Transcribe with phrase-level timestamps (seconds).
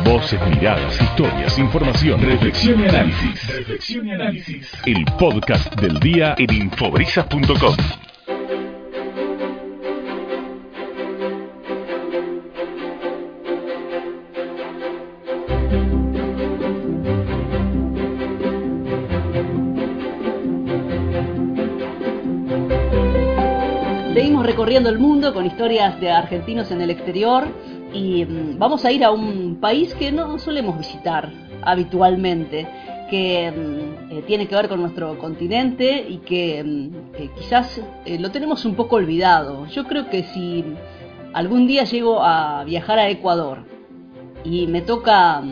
[0.00, 3.46] Voces, miradas, historias, información, reflexión y análisis.
[3.46, 4.72] Reflexión y análisis.
[4.86, 7.76] El podcast del día en infobrisas.com.
[24.14, 27.46] Seguimos recorriendo el mundo con historias de argentinos en el exterior
[27.92, 31.30] y mm, vamos a ir a un país que no solemos visitar
[31.62, 32.66] habitualmente,
[33.10, 38.30] que mm, eh, tiene que ver con nuestro continente y que, mm, quizás eh, lo
[38.30, 39.66] tenemos un poco olvidado.
[39.66, 40.64] Yo creo que si
[41.32, 43.64] algún día llego a viajar a Ecuador
[44.44, 45.42] y me toca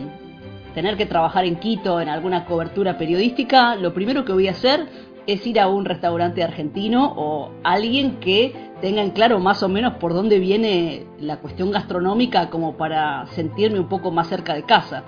[0.73, 4.87] tener que trabajar en Quito en alguna cobertura periodística, lo primero que voy a hacer
[5.27, 9.93] es ir a un restaurante argentino o alguien que tenga en claro más o menos
[9.95, 15.03] por dónde viene la cuestión gastronómica como para sentirme un poco más cerca de casa.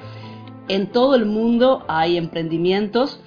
[0.70, 3.20] En todo el mundo hay emprendimientos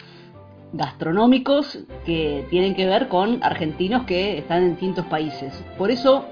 [0.73, 5.53] gastronómicos que tienen que ver con argentinos que están en distintos países.
[5.77, 6.25] Por eso,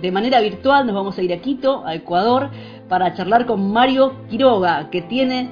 [0.00, 2.50] de manera virtual nos vamos a ir a Quito, a Ecuador,
[2.88, 5.50] para charlar con Mario Quiroga, que tiene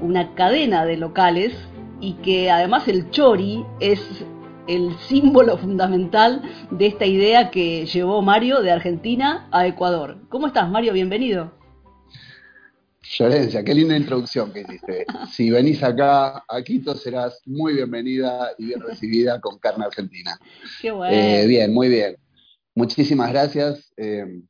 [0.00, 1.56] una cadena de locales
[2.00, 4.24] y que además el chori es
[4.66, 10.18] el símbolo fundamental de esta idea que llevó Mario de Argentina a Ecuador.
[10.28, 10.92] ¿Cómo estás, Mario?
[10.92, 11.52] Bienvenido.
[13.16, 15.06] Florencia, qué linda introducción que hiciste.
[15.30, 20.38] Si venís acá a Quito serás muy bienvenida y bien recibida con carne argentina.
[20.80, 21.14] Qué bueno.
[21.14, 22.16] Eh, bien, muy bien.
[22.74, 24.42] Muchísimas gracias eh,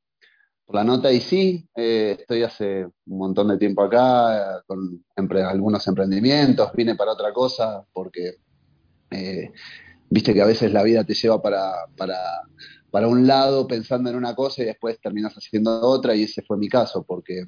[0.64, 1.12] por la nota.
[1.12, 5.02] Y sí, eh, estoy hace un montón de tiempo acá con
[5.44, 6.72] algunos emprendimientos.
[6.74, 8.36] Vine para otra cosa porque
[10.14, 12.16] viste que a veces la vida te lleva para, para,
[12.88, 16.56] para, un lado pensando en una cosa y después terminas haciendo otra y ese fue
[16.56, 17.44] mi caso porque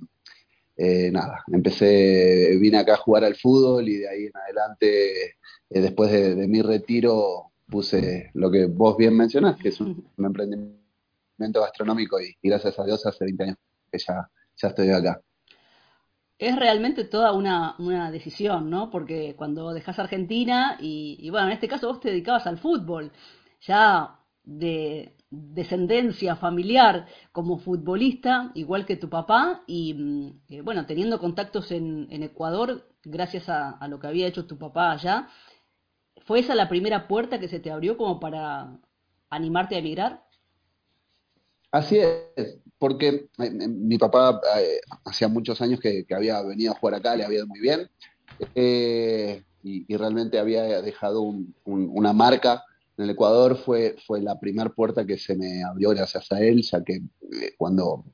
[0.76, 5.80] eh, nada, empecé, vine acá a jugar al fútbol y de ahí en adelante, eh,
[5.80, 12.20] después de, mi retiro, puse lo que vos bien mencionás, que es un, emprendimiento gastronómico
[12.20, 13.56] y, gracias a Dios hace 20 años
[13.92, 15.22] que ya, ya estoy acá
[16.38, 18.90] es realmente toda una, una, decisión, ¿no?
[18.90, 23.12] Porque cuando dejas Argentina y, bueno, en este caso vos te dedicabas al fútbol,
[23.62, 31.18] ya de descendencia familiar como futbolista, igual que tu papá, y mm, eh, bueno, teniendo
[31.18, 35.28] contactos en, en Ecuador, gracias a, a, lo que había hecho tu papá allá,
[36.26, 38.78] ¿fue esa la primera puerta que se te abrió como para
[39.30, 40.25] animarte a emigrar?
[41.76, 46.94] Así es, porque eh, mi papá eh, hacía muchos años que, había venido a jugar
[46.94, 47.90] acá, le había ido muy bien,
[48.54, 51.20] eh, y, realmente había dejado
[51.66, 52.64] una marca
[52.96, 56.62] en el Ecuador, fue, fue la primera puerta que se me abrió gracias a él,
[56.62, 57.02] ya que
[57.58, 58.06] cuando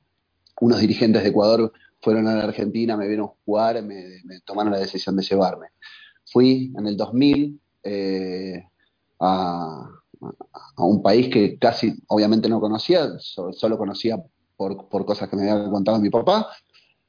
[0.59, 4.79] unos dirigentes de Ecuador fueron a la Argentina, me vieron jugar, me, me tomaron la
[4.79, 5.67] decisión de llevarme.
[6.25, 7.61] Fui en el 2000
[9.21, 10.02] a
[10.75, 14.21] a un país que casi, obviamente no conocía, solo conocía
[14.55, 16.49] por, por, cosas que me había contado mi papá,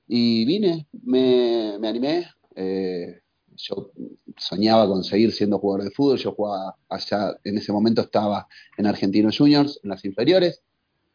[0.06, 3.20] y vine, me, me animé, eh,
[3.56, 3.90] yo
[4.36, 8.86] soñaba con seguir siendo jugador de fútbol, yo jugaba allá, en ese momento estaba en
[8.86, 10.62] Argentinos Juniors, en las inferiores,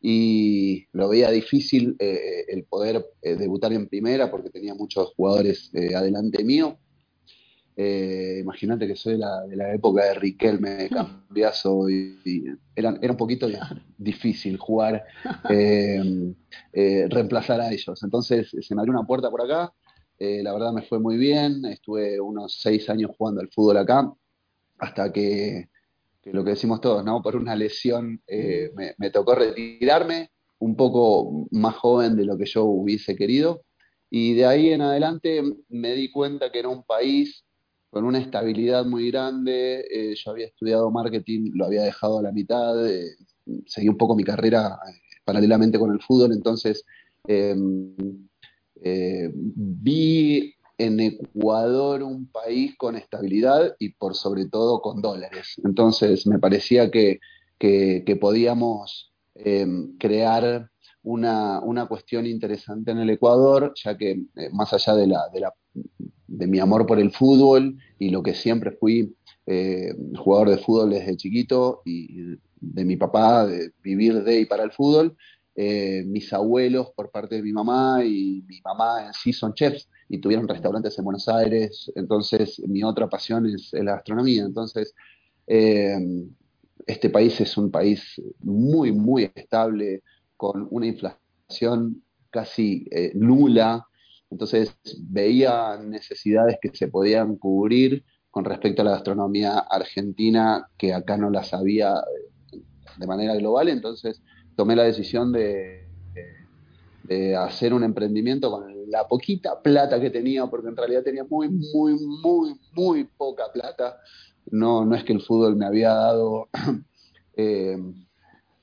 [0.02, 5.72] y lo veía difícil eh, el poder eh, debutar en primera porque tenía muchos jugadores
[5.94, 6.80] adelante mío,
[7.82, 12.44] eh, Imagínate que soy de la, de la, época de Riquelme, Cambiazo, y,
[12.76, 13.48] era, era, un poquito
[13.98, 15.06] difícil jugar,
[15.50, 16.34] eh,
[16.74, 18.04] eh, reemplazar a ellos.
[18.04, 19.72] Entonces se me abrió una puerta por acá,
[20.18, 24.12] eh, la verdad me fue muy bien, estuve unos seis años jugando al fútbol acá,
[24.78, 25.70] hasta que,
[26.22, 27.22] que lo que decimos todos, ¿no?
[27.22, 32.66] Por una lesión me, me tocó retirarme, un poco más joven de lo que yo
[32.66, 33.62] hubiese querido.
[34.10, 37.46] Y de ahí en adelante me di cuenta que era un país
[37.90, 39.86] con una estabilidad muy grande.
[39.90, 43.16] Eh, yo había estudiado marketing, lo había dejado a la mitad, eh,
[43.66, 46.86] seguí un poco mi carrera eh, paralelamente con el fútbol, entonces
[47.28, 47.96] em,
[49.56, 55.60] vi en Ecuador un país con estabilidad y por sobre todo con dólares.
[55.66, 57.20] Entonces me parecía que,
[57.60, 60.72] que, podíamos em, crear
[61.04, 65.54] una, una, cuestión interesante en el Ecuador, ya que más allá de la, de la
[66.30, 69.16] de mi amor por el fútbol y lo que siempre fui
[69.46, 74.64] eh, jugador de fútbol desde chiquito y de mi papá, de vivir de y para
[74.64, 75.18] el fútbol.
[75.56, 79.90] Eh, mis abuelos por parte de mi mamá y mi mamá en sí son chefs
[80.08, 84.94] y tuvieron restaurantes en Buenos Aires, entonces mi otra pasión es, la gastronomía, entonces
[85.48, 85.98] eh,
[86.88, 90.04] este país es un país muy, muy estable,
[90.38, 93.89] con una inflación casi nula,
[94.30, 101.18] Entonces veía necesidades que se podían cubrir con respecto a la gastronomía argentina que acá
[101.18, 101.96] no las había
[102.54, 102.62] eh,
[102.98, 104.22] de manera global, entonces
[104.56, 105.88] tomé la decisión de,
[107.04, 111.50] de, hacer un emprendimiento con la poquita plata que tenía, porque en realidad tenía muy,
[111.50, 113.98] muy, muy, muy poca plata.
[114.52, 116.50] No, no es que el fútbol me había dado
[117.38, 117.78] eh,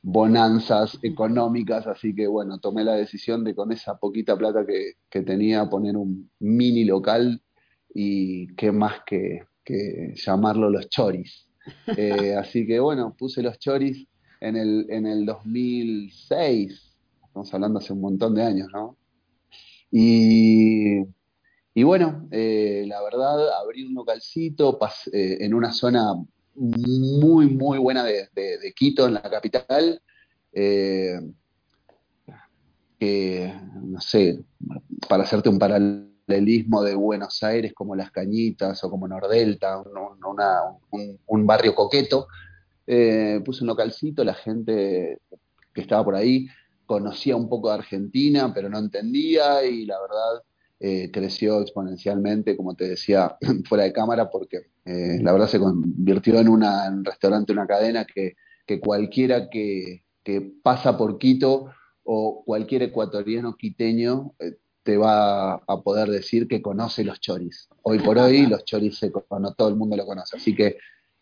[0.08, 5.22] bonanzas económicas, así que bueno, tomé la decisión de con esa poquita plata que, que
[5.22, 7.42] tenía poner un mini local
[7.92, 11.42] y qué más que, que llamarlo los choris.
[11.96, 14.06] Eh, así que bueno, puse los choris
[14.40, 18.96] en el, en el 2006, estamos hablando hace un montón de años, ¿no?
[19.90, 21.00] Y,
[21.74, 24.78] y bueno, eh, la verdad, abrí un localcito
[25.12, 26.14] eh, en una zona
[26.56, 28.28] muy, muy buena de,
[28.74, 30.00] Quito, en la capital.
[32.98, 34.42] que, no sé,
[35.08, 39.82] para hacerte un paralelismo de Buenos Aires como Las Cañitas o como Nordelta,
[41.26, 42.26] un, barrio coqueto.
[42.86, 45.18] Eh, puse un localcito, la gente
[45.74, 46.46] que estaba por ahí
[46.86, 50.42] conocía un poco de Argentina, pero no entendía y la verdad
[50.78, 53.36] eh, creció exponencialmente, como te decía,
[53.68, 58.04] fuera de cámara, porque eh, la verdad se convirtió en, una, un restaurante, una cadena
[58.04, 58.34] que,
[58.80, 61.70] cualquiera que, que, pasa por Quito
[62.04, 64.34] o cualquier ecuatoriano quiteño
[64.86, 67.68] te va a poder decir que conoce los choris.
[67.82, 70.36] Hoy por hoy los choris se no todo el mundo lo conoce.
[70.36, 70.76] Así que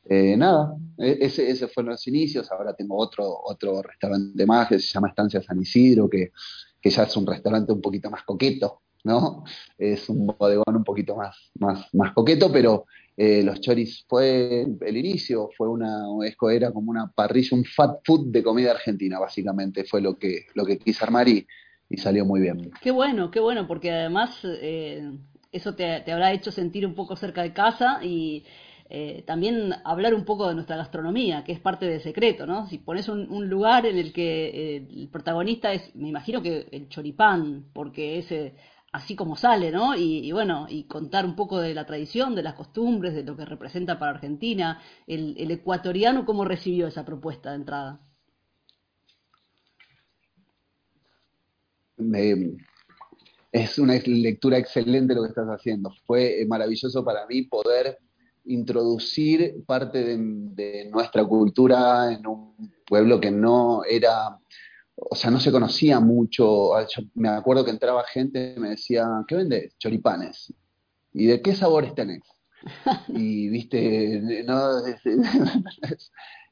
[0.06, 2.52] eh, nada, e, ese, ese fueron los inicios.
[2.52, 6.32] Ahora tengo otro, otro restaurante más que se llama Estancia San Isidro, que,
[6.80, 9.44] que ya es un restaurante un poquito más coqueto, ¿no?
[9.78, 12.86] Es un bodegón un poquito más, más, más coqueto, pero
[13.16, 16.04] eh, los choris fue el inicio, fue una,
[16.50, 20.64] era como una parrilla, un fat food de comida argentina, básicamente, fue lo que, lo
[20.64, 21.46] que quise armar y,
[21.96, 22.72] salió muy bien.
[22.80, 25.12] Qué bueno, qué bueno, porque además eh,
[25.52, 28.44] eso te, habrá hecho sentir un poco cerca de casa y
[28.90, 32.66] eh, también hablar un poco de nuestra gastronomía, que es parte del secreto, ¿no?
[32.66, 36.88] Si pones un, lugar en el que eh, el protagonista es, me imagino que el
[36.88, 38.32] choripán, porque es
[38.94, 39.96] así como sale, ¿no?
[39.96, 43.44] Y, bueno, y contar un poco de la tradición, de las costumbres, de lo que
[43.44, 48.00] representa para Argentina, el, ecuatoriano, ¿cómo recibió esa propuesta de entrada?
[53.50, 55.92] es una lectura excelente lo que estás haciendo.
[56.06, 57.98] Fue eh, maravilloso para mí poder
[58.44, 62.54] introducir parte de, nuestra cultura en un
[62.86, 64.38] pueblo que no era,
[64.96, 66.70] o sea, no se conocía mucho.
[67.14, 69.72] me acuerdo que entraba gente y me decía, ¿qué vende?
[69.78, 70.52] Choripanes.
[71.12, 72.22] ¿Y de qué sabores tenés?
[73.08, 74.82] Y viste, no,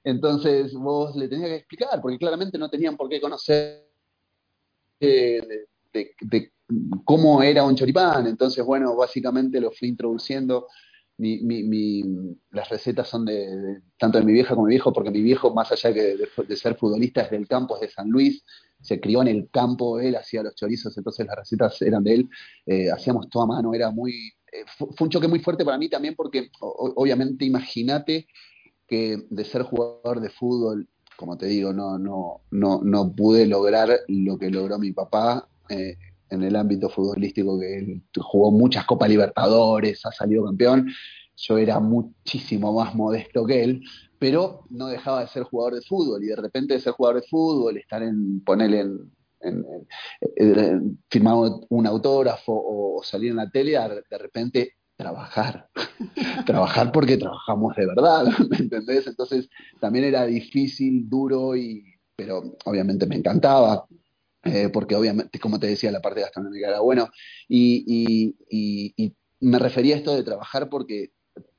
[0.05, 3.89] entonces vos le tenías que explicar, porque claramente no tenían por qué conocer
[5.01, 5.67] de,
[7.05, 8.27] cómo era un choripán.
[8.27, 10.69] Entonces, bueno, básicamente lo fui introduciendo.
[12.51, 15.71] Las recetas son de, tanto de mi vieja como mi viejo, porque mi viejo, más
[15.73, 16.17] allá que
[16.47, 18.45] de, ser futbolista, es del campo, es de San Luis,
[18.81, 22.29] se crió en el campo, él hacía los chorizos, entonces las recetas eran de él,
[22.67, 24.13] eh, hacíamos todo a mano, era muy...
[24.53, 28.27] Eh, fue, un choque muy fuerte para mí también porque obviamente imagínate
[28.87, 30.87] que de ser jugador de fútbol
[31.17, 35.97] como te digo, no, no, no, no pude lograr lo que logró mi papá eh,
[36.33, 40.91] en el ámbito futbolístico, que él jugó muchas Copas Libertadores, ha salido campeón.
[41.37, 43.83] Yo era muchísimo más modesto que él,
[44.19, 47.29] pero no dejaba de ser jugador de fútbol y de repente de ser jugador de
[47.29, 49.89] fútbol, estar en, ponerle en,
[51.11, 51.35] firmar
[51.69, 55.69] un autógrafo o, salir en la tele, de repente trabajar,
[56.47, 59.07] trabajar porque trabajamos de verdad, ¿me entendés?
[59.07, 59.49] Entonces
[59.81, 61.83] también era difícil, duro, y,
[62.17, 63.87] pero obviamente me encantaba,
[64.45, 67.09] eh, porque obviamente, como te decía, la parte gastronómica era bueno,
[67.49, 71.11] y, y, me refería a esto de trabajar porque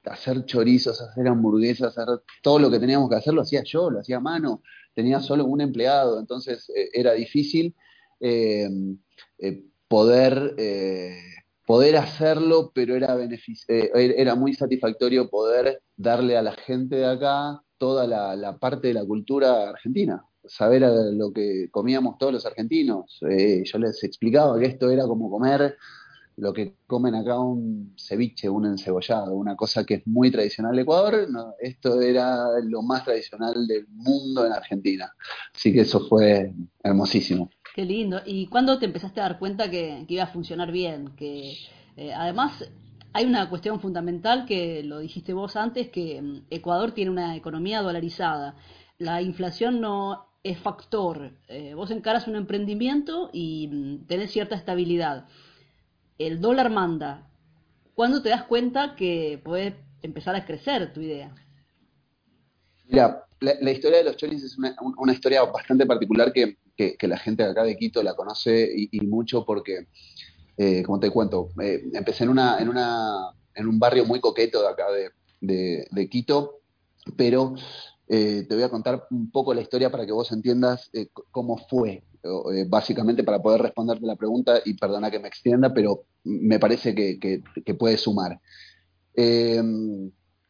[0.05, 3.99] hacer chorizos, hacer hamburguesas, hacer todo lo que teníamos que hacer lo hacía yo, lo
[3.99, 4.61] hacía a mano,
[4.93, 7.75] tenía solo un empleado, entonces eh, era difícil
[8.21, 8.69] eh,
[9.89, 10.55] poder
[11.65, 17.61] poder hacerlo, pero era, eh, era muy satisfactorio poder darle a la gente de acá
[17.77, 20.83] toda la, parte de la cultura argentina, saber
[21.13, 23.19] lo que comíamos todos los argentinos.
[23.29, 25.77] Eh, yo les explicaba que esto era como comer
[26.37, 30.81] lo que comen acá un ceviche, un encebollado, una cosa que es muy tradicional de
[30.81, 31.27] Ecuador,
[31.59, 35.11] esto era lo más tradicional del mundo en Argentina.
[35.53, 36.51] Así que eso fue
[36.83, 37.49] hermosísimo.
[37.75, 38.21] Qué lindo.
[38.25, 41.15] ¿Y cuándo te empezaste a dar cuenta que, iba a funcionar bien?
[41.15, 41.57] Que
[41.97, 42.63] eh, además
[43.13, 47.81] hay una cuestión fundamental que lo dijiste vos antes, que mm, Ecuador tiene una economía
[47.81, 48.55] dolarizada.
[48.97, 51.31] La inflación no factor.
[51.47, 55.27] Eh, vos encaras un emprendimiento y mm, tenés cierta estabilidad.
[56.17, 57.29] el dólar manda.
[57.95, 61.33] ¿Cuándo te das cuenta que puede empezar a crecer tu idea?
[62.87, 66.57] Mira, la, historia de los choris es una, historia bastante particular que,
[67.01, 69.87] la gente de acá de Quito la conoce y, mucho porque,
[70.57, 74.61] eh, como te cuento, eh, empecé en, una, en, una, en un barrio muy coqueto
[74.61, 74.85] de acá
[75.41, 76.61] de, Quito,
[77.17, 77.55] pero
[78.13, 80.91] eh, te voy a contar un poco la historia para que vos entiendas
[81.31, 82.03] cómo fue,
[82.67, 87.19] básicamente para poder responderte la pregunta y perdona que me extienda, pero me parece que,
[87.19, 88.39] que puede sumar.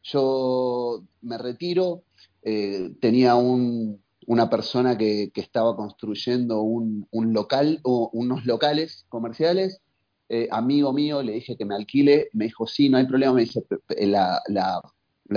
[0.03, 2.03] yo me retiro,
[2.45, 9.81] eh, tenía una persona que, estaba construyendo un, local o unos locales comerciales.
[10.29, 13.41] Eh, amigo mío, le dije que me alquile, me dijo, sí, no hay problema, me
[13.41, 13.63] dice,
[14.07, 14.81] la,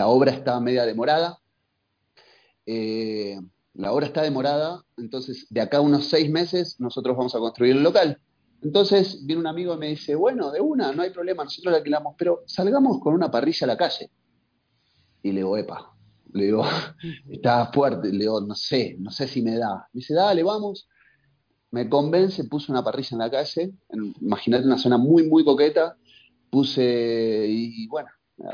[0.06, 1.38] obra está media demorada.
[2.66, 3.38] Eh,
[3.75, 7.76] la obra está demorada, entonces de acá a unos seis meses nosotros vamos a construir
[7.76, 8.20] el local.
[8.62, 11.78] Entonces viene un amigo y me dice, bueno, de una, no hay problema, nosotros la
[11.78, 14.11] alquilamos, pero salgamos con una parrilla a la calle.
[15.23, 15.94] Y le digo, epa,
[16.32, 16.64] le digo,
[17.30, 19.88] estaba fuerte, le digo, no sé, no sé si me da.
[19.92, 20.88] Me dice, dale, vamos.
[21.70, 23.75] Me convence, puse una parrilla en la calle,
[24.20, 25.96] imagínate una zona muy, muy coqueta,
[26.49, 28.08] puse, y, bueno,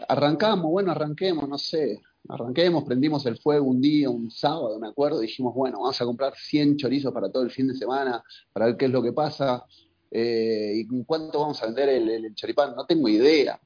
[0.09, 5.21] arrancamos, bueno, arranquemos, no sé, arranquemos, prendimos el fuego un día, un sábado, me acuerdo,
[5.21, 8.23] dijimos, bueno, vamos a comprar 100 chorizos para todo el fin de semana,
[8.53, 9.65] para ver qué es lo que pasa,
[10.11, 13.61] eh, y cuánto vamos a vender el, el, choripán, no tengo idea,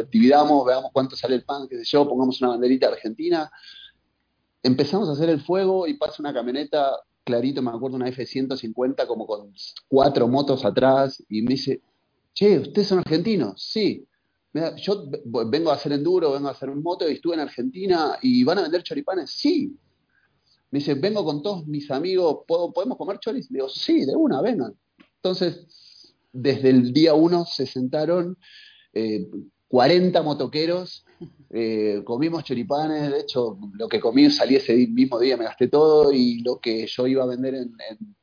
[0.00, 3.50] actividamos, veamos cuánto sale el pan, qué sé yo, pongamos una banderita argentina.
[4.62, 6.92] Empezamos a hacer el fuego y pasa una camioneta,
[7.24, 9.52] clarito, me acuerdo, una F-150 como con
[9.88, 11.80] cuatro motos atrás y me dice,
[12.34, 13.62] che, ¿ustedes son argentinos?
[13.62, 14.06] Sí.
[14.76, 15.10] Yo
[15.46, 18.58] vengo a hacer enduro, vengo a hacer un moto y estuve en Argentina y van
[18.58, 19.30] a vender choripanes.
[19.30, 19.76] Sí.
[20.70, 23.50] Me dice, vengo con todos mis amigos, ¿podemos comer choris?
[23.50, 24.74] Le digo, sí, de una, vengan.
[25.16, 28.36] Entonces, desde el día uno se sentaron
[29.68, 31.04] 40 eh, motoqueros,
[31.50, 36.12] eh, comimos choripanes, de hecho lo que comí salí ese mismo día, me gasté todo
[36.12, 37.72] y lo que yo iba a vender en,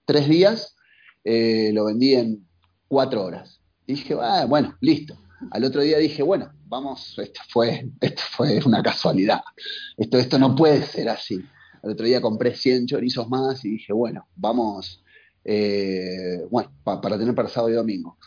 [0.05, 0.75] tres días,
[1.23, 2.45] eh, lo vendí en
[2.87, 3.61] cuatro horas.
[3.87, 5.17] dije, ah, bueno, listo.
[5.51, 9.41] Al otro día dije, bueno, vamos, esto fue, esto fue una casualidad,
[9.97, 11.43] esto, esto no puede ser así.
[11.81, 15.03] Al otro día compré 100 chorizos más y dije, bueno, vamos,
[15.43, 18.17] bueno, para tener para sábado y domingo.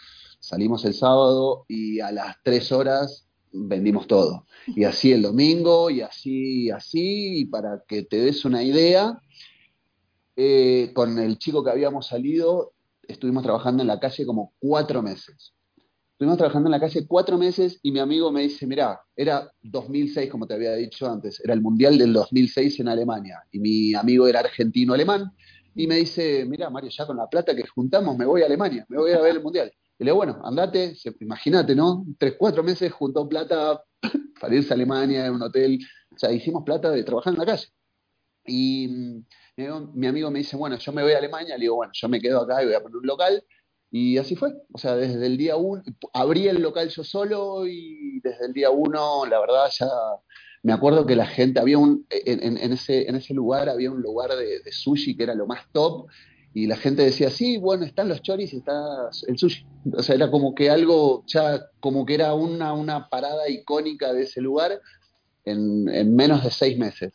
[0.41, 4.47] Salimos el sábado y a las tres horas vendimos todo.
[4.67, 9.21] Y así el domingo, y así, así, y para que te des una idea,
[10.37, 12.73] eh, con el chico que habíamos salido,
[13.09, 15.55] estuvimos trabajando en la calle como cuatro meses.
[16.17, 20.31] Estuvimos trabajando en la calle cuatro meses y mi amigo me dice, mirá, era 2006,
[20.31, 24.27] como te había dicho antes, era el Mundial del 2006 en Alemania, y mi amigo
[24.27, 25.31] era argentino-alemán,
[25.75, 28.87] y me dice, mirá, Mario, ya con la plata que juntamos me voy a Alemania,
[28.89, 29.71] me voy a ver el Mundial.
[29.99, 32.07] Y le digo, bueno, andate, imagínate, ¿no?
[32.19, 33.85] Tres, cuatro meses juntó plata
[34.41, 35.79] para irse a Alemania en un hotel.
[36.15, 37.67] O sea, hicimos plata de trabajar en la calle.
[38.47, 39.25] Y mm,
[39.95, 41.57] mi amigo me dice, bueno, yo me voy a Alemania.
[41.57, 43.45] Le digo, bueno, yo me quedo acá y voy a poner un local.
[43.99, 44.53] Y así fue.
[44.75, 48.69] O sea, desde el día uno, abrí el local yo solo y desde el día
[48.69, 49.89] uno, la verdad, ya
[50.63, 54.37] me acuerdo que la gente, había un, en, ese, en ese lugar había un lugar
[54.37, 56.09] de, sushi que era lo más top
[56.53, 59.65] y la gente decía, sí, bueno, están los choris y está el sushi.
[59.97, 64.25] O sea, era como que algo, ya como que era una, una parada icónica de
[64.25, 64.79] ese lugar
[65.47, 67.15] en, en menos de seis meses.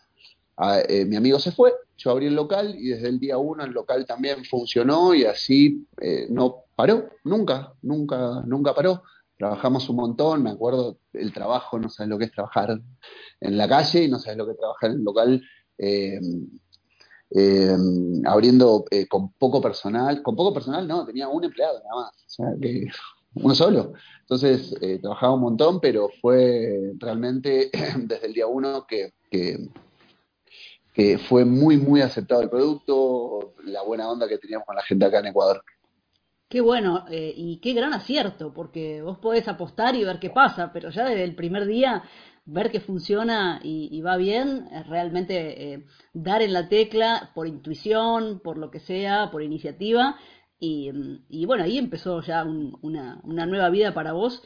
[0.57, 3.63] Ah, eh, mi amigo se fue, yo abrí el local y desde el día uno
[3.63, 9.03] el local también funcionó y así eh, no paró, nunca, nunca, nunca paró.
[9.37, 12.81] Trabajamos un montón, me acuerdo el trabajo, no sabes lo que es trabajar
[13.39, 15.43] en la calle y no sabes lo que es trabajar en el local.
[15.77, 16.19] Eh,
[17.33, 17.77] eh,
[18.25, 22.29] abriendo eh, con poco personal, con poco personal no, tenía un empleado nada más, o
[22.29, 22.87] sea, que,
[23.35, 23.93] uno solo.
[24.21, 27.69] Entonces trabajaba un montón, pero fue realmente
[27.99, 29.69] desde el día uno que, que,
[31.29, 35.19] fue muy, muy aceptado el producto, la buena onda que teníamos con la gente acá
[35.19, 35.63] en Ecuador.
[36.51, 40.89] Qué bueno y qué gran acierto, porque vos podés apostar y ver qué pasa, pero
[40.89, 42.03] ya desde el primer día
[42.43, 48.57] ver que funciona y, va bien, realmente eh, dar en la tecla por intuición, por
[48.57, 50.17] lo que sea, por iniciativa.
[50.59, 50.91] Y,
[51.45, 54.43] bueno, ahí empezó ya una, una, nueva vida para vos.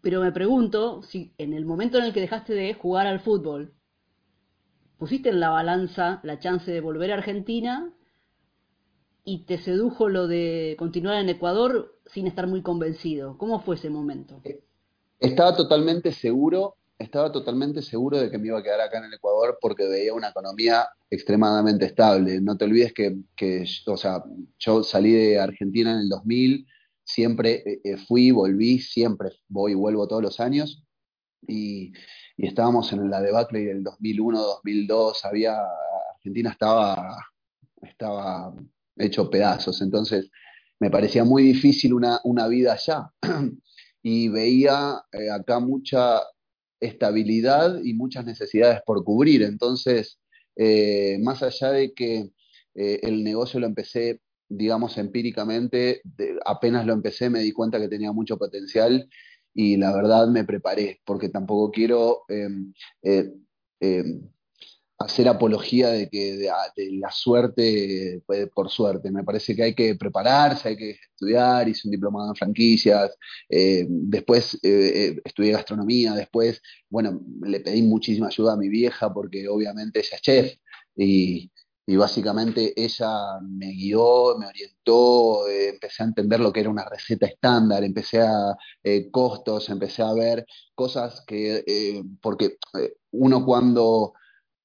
[0.00, 3.74] Pero me pregunto si en el momento en el que dejaste de jugar al fútbol,
[4.96, 7.92] pusiste en la balanza la chance de volver a Argentina
[9.24, 13.38] y te sedujo lo de continuar en Ecuador sin estar muy convencido.
[13.38, 14.40] ¿Cómo fue ese momento?
[14.44, 14.60] Eh,
[15.20, 19.14] estaba totalmente seguro, estaba totalmente seguro de que me iba a quedar acá en el
[19.14, 22.40] Ecuador porque veía una economía extremadamente estable.
[22.40, 23.16] No te olvides que,
[23.86, 24.22] o sea,
[24.58, 26.66] yo salí de Argentina en el 2000
[27.04, 30.84] siempre eh, eh, fui, volví, siempre voy y vuelvo todos los años.
[31.46, 31.92] Y,
[32.38, 35.56] estábamos en la debacle del 2001, 2002, había,
[36.16, 37.16] Argentina estaba,
[37.82, 38.52] estaba
[38.96, 40.30] hecho pedazos, entonces
[40.80, 43.10] me parecía muy difícil una, una vida allá.
[44.02, 46.20] y veía eh, acá mucha
[46.80, 49.42] estabilidad y muchas necesidades por cubrir.
[49.42, 50.18] Entonces,
[51.20, 52.30] más allá de que
[52.74, 54.20] el negocio lo empecé
[54.56, 56.02] digamos, empíricamente,
[56.44, 59.08] apenas lo empecé me di cuenta que tenía mucho potencial
[59.54, 62.72] y la verdad me preparé, porque tampoco quiero em,
[63.02, 63.32] eh,
[63.80, 64.28] em,
[65.04, 66.50] hacer apología de que de,
[66.92, 68.22] la suerte
[68.54, 69.10] por suerte.
[69.10, 73.16] Me parece que hay que prepararse, hay que estudiar, hice un diplomado en franquicias,
[73.48, 79.48] eh, después eh, estudié gastronomía, después, bueno, le pedí muchísima ayuda a mi vieja porque
[79.48, 80.54] obviamente ella es chef
[80.96, 81.50] y,
[81.96, 87.26] básicamente ella me guió, me orientó, eh, empecé a entender lo que era una receta
[87.26, 92.56] estándar, empecé a eh, costos, empecé a ver cosas que, eh, porque
[93.10, 94.14] uno cuando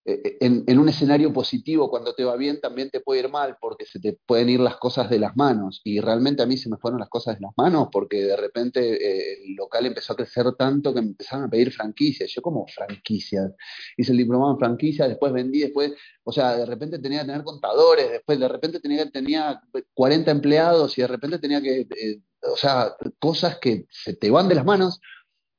[0.09, 3.85] eh, en, un escenario positivo, cuando te va bien, también te puede ir mal, porque
[3.85, 5.81] se te pueden ir las cosas de las manos.
[5.83, 8.79] Y realmente a mí se me fueron las cosas de las manos, porque de repente
[8.79, 12.31] eh, el local empezó a crecer tanto que me empezaron a pedir franquicias.
[12.31, 13.51] Yo, como franquicias?
[13.97, 15.91] Hice el diplomado en franquicias, después vendí, después,
[16.23, 19.61] o sea, de repente tenía que tener contadores, después de repente tenía, tenía
[19.93, 24.47] 40 empleados y de repente tenía que, eh, o sea, cosas que se te van
[24.47, 25.01] de las manos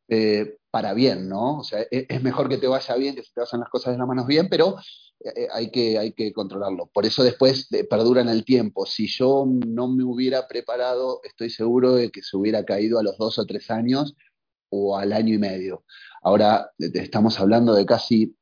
[0.09, 1.59] eh, para bien, ¿no?
[1.59, 3.95] O sea, e-, es, mejor que te vaya bien, que se te vayan las cosas
[3.95, 4.77] de las manos bien, pero
[5.25, 6.87] eh, hay, que, hay que controlarlo.
[6.93, 8.87] Por eso después perdura en el tiempo.
[8.87, 13.17] Si yo no me hubiera preparado, estoy seguro de que se hubiera caído a los
[13.19, 14.15] dos o tres años
[14.71, 15.85] o al año y medio.
[16.23, 18.37] Ahora estamos hablando de casi,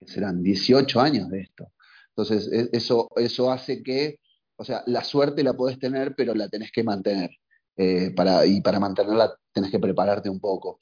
[0.00, 1.72] que serán 18 años de esto.
[2.10, 4.20] Entonces, e-, eso, eso hace que,
[4.56, 7.30] o sea, la suerte la podés tener, pero la tenés que mantener.
[7.80, 10.78] Eh, para, y para mantenerla tenés que prepararte un poco.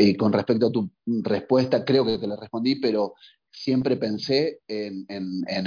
[0.00, 0.90] y con respecto a tu
[1.22, 3.14] respuesta, creo que te la respondí, pero
[3.50, 5.06] siempre pensé en,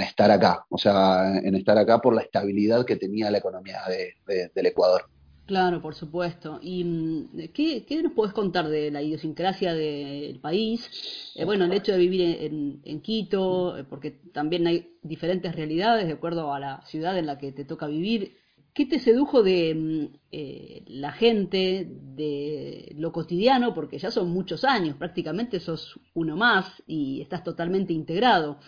[0.00, 3.80] estar acá, o sea, en estar acá por la estabilidad que tenía la economía
[4.26, 5.08] del Ecuador.
[5.48, 6.58] Claro, por supuesto.
[6.60, 11.32] ¿Y mm, qué, nos podés contar de la idiosincrasia del país?
[11.34, 16.06] Eh, bueno, el hecho de vivir en, en, Quito, eh, porque también hay diferentes realidades
[16.06, 18.36] de acuerdo a la ciudad en la que te toca vivir.
[18.74, 23.74] ¿Qué te sedujo de mm, eh, la gente, de lo cotidiano?
[23.74, 28.58] Porque ya son muchos años, prácticamente sos uno más y estás totalmente integrado.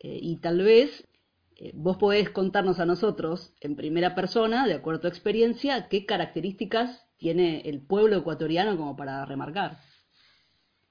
[0.00, 1.06] Eh, y tal vez
[1.56, 6.06] eh, vos podés contarnos a nosotros en primera persona, de acuerdo a tu experiencia, qué
[6.06, 9.78] características tiene el pueblo ecuatoriano como para remarcar.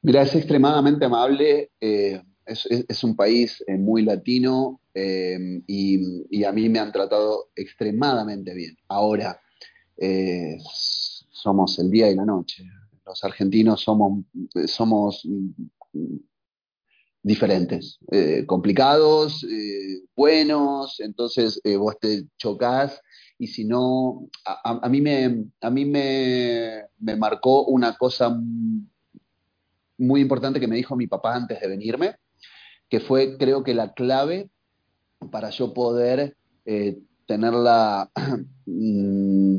[0.02, 1.72] Mira, es extremadamente amable
[2.48, 8.78] es, un país eh, muy latino eh, y, a mí me han tratado extremadamente bien.
[8.88, 9.40] Ahora,
[9.98, 12.64] eh, somos el día y la noche.
[13.06, 14.26] Los argentinos somos,
[14.66, 15.28] somos
[17.24, 18.00] diferentes,
[18.46, 19.46] complicados,
[20.16, 23.02] buenos, entonces vos te chocás
[23.38, 28.38] y si no, a, mí, me, a mí me, me marcó una cosa
[29.98, 32.18] muy importante que me dijo mi papá antes de venirme,
[32.90, 34.50] que fue creo que la clave
[35.32, 38.10] para yo poder eh, tener la,
[38.66, 39.58] mm,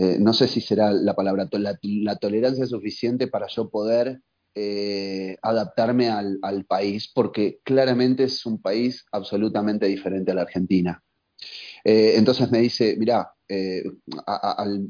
[0.00, 4.20] eh, no sé si será la palabra, la, tolerancia suficiente para yo poder
[4.54, 11.02] eh, adaptarme al, país, porque claramente es un país absolutamente diferente a la Argentina.
[11.90, 13.82] Entonces me dice, mira, eh,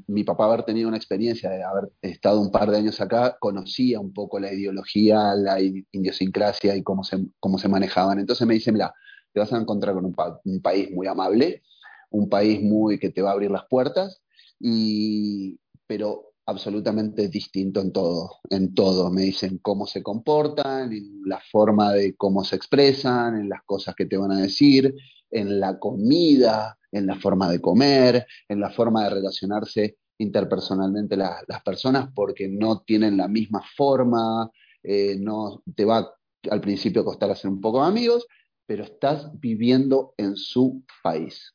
[0.09, 4.01] mi papá haber tenido una experiencia de haber estado un par de años acá, conocía
[4.01, 8.19] un poco la ideología, la idiosincrasia y cómo se, cómo se manejaban.
[8.19, 8.93] Entonces me dice, mira,
[9.33, 11.63] te vas a encontrar con un, país muy amable,
[12.11, 14.21] un país muy que te va a abrir las puertas,
[14.59, 19.11] y, pero absolutamente distinto en todo, en todo.
[19.11, 23.95] Me dicen cómo se comportan, en la forma de cómo se expresan, en las cosas
[23.95, 24.95] que te van a decir,
[25.31, 31.63] en la comida, en la forma de comer, en la forma de relacionarse interpersonalmente las
[31.65, 34.51] personas porque no tienen la misma forma,
[34.83, 36.13] eh, no te va
[36.51, 38.27] al principio a costar hacer un poco de amigos,
[38.67, 41.55] pero estás viviendo en su país.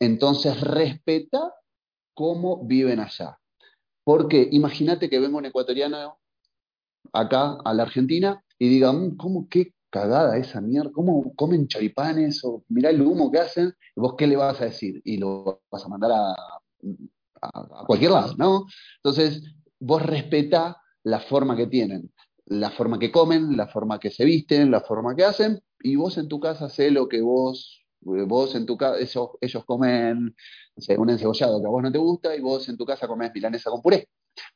[0.00, 1.52] Entonces respeta
[2.14, 3.38] cómo viven allá.
[4.04, 6.18] Porque imagínate que venga un ecuatoriano
[7.12, 12.44] acá a la Argentina y diga, mm, ¿cómo, qué, cagada esa mierda, ¿cómo comen choripanes?
[12.44, 15.84] O mirá el humo que hacen, vos qué le vas a decir, y lo vas
[15.84, 16.34] a mandar a,
[17.42, 18.66] a, cualquier lado, ¿no?
[18.96, 19.44] Entonces,
[19.78, 22.12] vos respetá la forma que tienen,
[22.46, 26.18] la forma que comen, la forma que se visten, la forma que hacen, y vos
[26.18, 30.34] en tu casa sé lo que vos Vos en tu casa, ellos, comen
[30.98, 33.70] un encebollado que a vos no te gusta y vos en tu casa comés milanesa
[33.70, 34.08] con puré.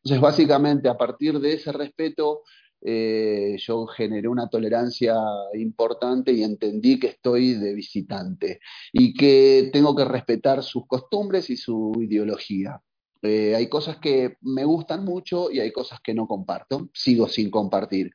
[0.03, 2.43] Entonces, básicamente, a partir de ese respeto,
[2.81, 5.17] eh, yo generé una tolerancia
[5.55, 8.61] importante y entendí que estoy de visitante
[8.93, 12.81] y que tengo que respetar sus costumbres y su ideología.
[13.23, 17.51] Eh, hay cosas que me gustan mucho y hay cosas que no comparto, sigo sin
[17.51, 18.13] compartir,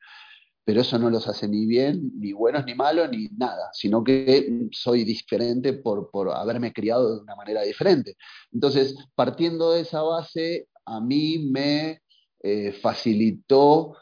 [0.64, 4.68] pero eso no los hace ni bien, ni buenos, ni malos, ni nada, sino que
[4.72, 8.16] soy diferente por, haberme criado de una manera diferente.
[8.50, 12.00] Entonces, partiendo de esa base, a mí me
[12.42, 13.94] eh, facilitó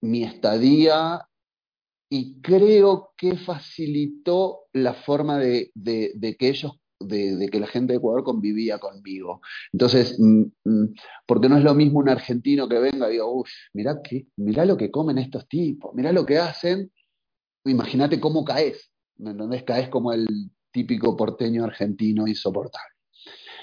[0.00, 1.26] mi estadía
[2.08, 5.72] y creo que facilitó la forma de,
[6.38, 9.40] que ellos, de, que la gente de Ecuador convivía conmigo.
[9.72, 10.94] Entonces, mm, mm,
[11.26, 14.00] porque no es lo mismo un argentino que venga y diga, uff, mirá,
[14.36, 16.92] mirá lo que comen estos tipos, mirá lo que hacen,
[17.64, 19.64] imagínate cómo caes, ¿me entendés?
[19.64, 20.26] Caes como el
[20.70, 22.94] típico porteño argentino insoportable.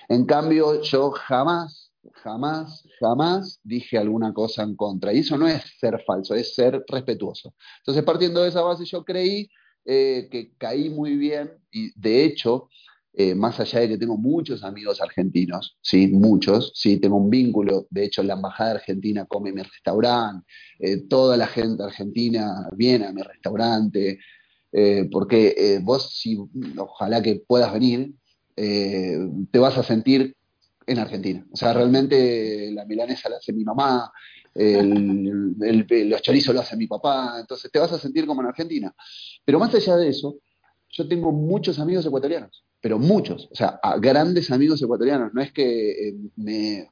[0.10, 5.14] En cambio, yo jamás jamás, jamás dije alguna cosa en contra.
[5.14, 7.54] Y eso no es ser falso, es ser respetuoso.
[7.80, 9.50] Entonces, partiendo de esa base, yo creí
[9.86, 12.70] eh, que caí muy bien y de hecho,
[13.14, 17.86] eh, más allá de que tengo muchos amigos argentinos, sí, muchos, sí, tengo un vínculo,
[17.90, 20.46] de hecho la Embajada Argentina come en mi restaurante,
[20.80, 24.20] eh, toda la gente argentina viene a mi restaurante,
[25.12, 26.36] porque vos, si,
[26.78, 28.16] ojalá que puedas venir,
[28.56, 30.36] te vas a sentir
[30.86, 31.46] en Argentina.
[31.52, 34.12] O sea, realmente la milanesa la hace mi mamá,
[34.54, 35.56] el,
[36.10, 38.94] los chorizos lo hace mi papá, entonces te vas a sentir como en Argentina.
[39.44, 40.38] Pero más allá de eso,
[40.90, 45.34] yo tengo muchos amigos ecuatorianos, pero muchos, o sea, grandes amigos ecuatorianos.
[45.34, 46.90] No es que eh, me,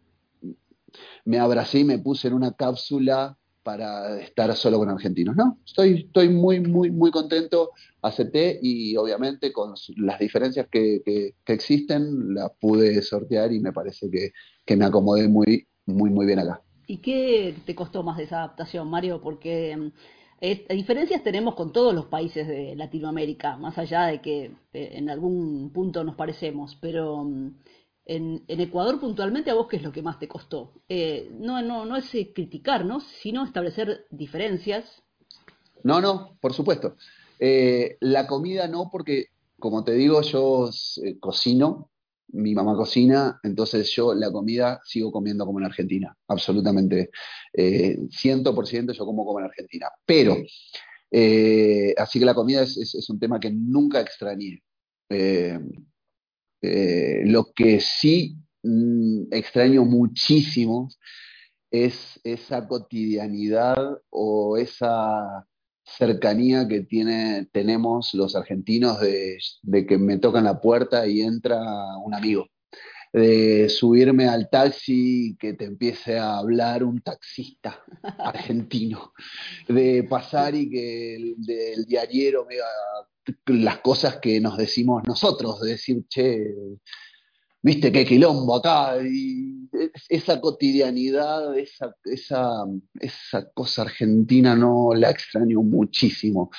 [1.25, 5.35] me abracé y me puse en una cápsula para estar solo con argentinos.
[5.35, 7.71] No, estoy, estoy muy, muy, muy contento,
[8.01, 14.09] acepté y obviamente con las diferencias que, que, existen las pude sortear y me parece
[14.09, 14.31] que,
[14.65, 16.61] que, me acomodé muy, muy, muy bien acá.
[16.87, 19.21] ¿Y qué te costó más de esa adaptación, Mario?
[19.21, 19.91] Porque
[20.39, 25.09] eh, diferencias tenemos con todos los países de Latinoamérica, más allá de que eh, en
[25.09, 27.27] algún punto nos parecemos, pero...
[28.05, 30.73] En, Ecuador puntualmente, ¿a vos qué es lo que más te costó?
[30.89, 32.99] Eh, no, no, no es eh, criticar, ¿no?
[32.99, 35.03] sino establecer diferencias.
[35.83, 36.95] No, no, por supuesto.
[37.39, 39.27] Eh, la comida no, porque
[39.59, 40.69] como te digo, yo
[41.19, 41.91] cocino,
[42.29, 47.11] mi mamá cocina, entonces yo la comida sigo comiendo como en Argentina, absolutamente.
[48.09, 49.87] Ciento por ciento yo como como en Argentina.
[50.03, 50.37] Pero,
[51.97, 54.63] así que la comida es, un tema que nunca extrañé.
[56.61, 60.89] Eh, lo que sí mm, extraño muchísimo
[61.71, 63.77] es esa cotidianidad
[64.09, 65.47] o esa
[65.83, 69.39] cercanía que tiene, tenemos los argentinos de,
[69.87, 71.59] que me tocan la puerta y entra
[72.03, 72.47] un amigo,
[73.13, 77.83] de subirme al taxi que te empiece a hablar un taxista
[78.19, 79.13] argentino,
[79.67, 82.55] de pasar y que el, el diariero me
[83.45, 86.53] las cosas que nos decimos nosotros, de decir, che,
[87.61, 89.69] viste qué quilombo acá, y
[90.09, 92.65] esa cotidianidad, esa, esa,
[92.99, 96.49] esa cosa argentina no la extraño muchísimo.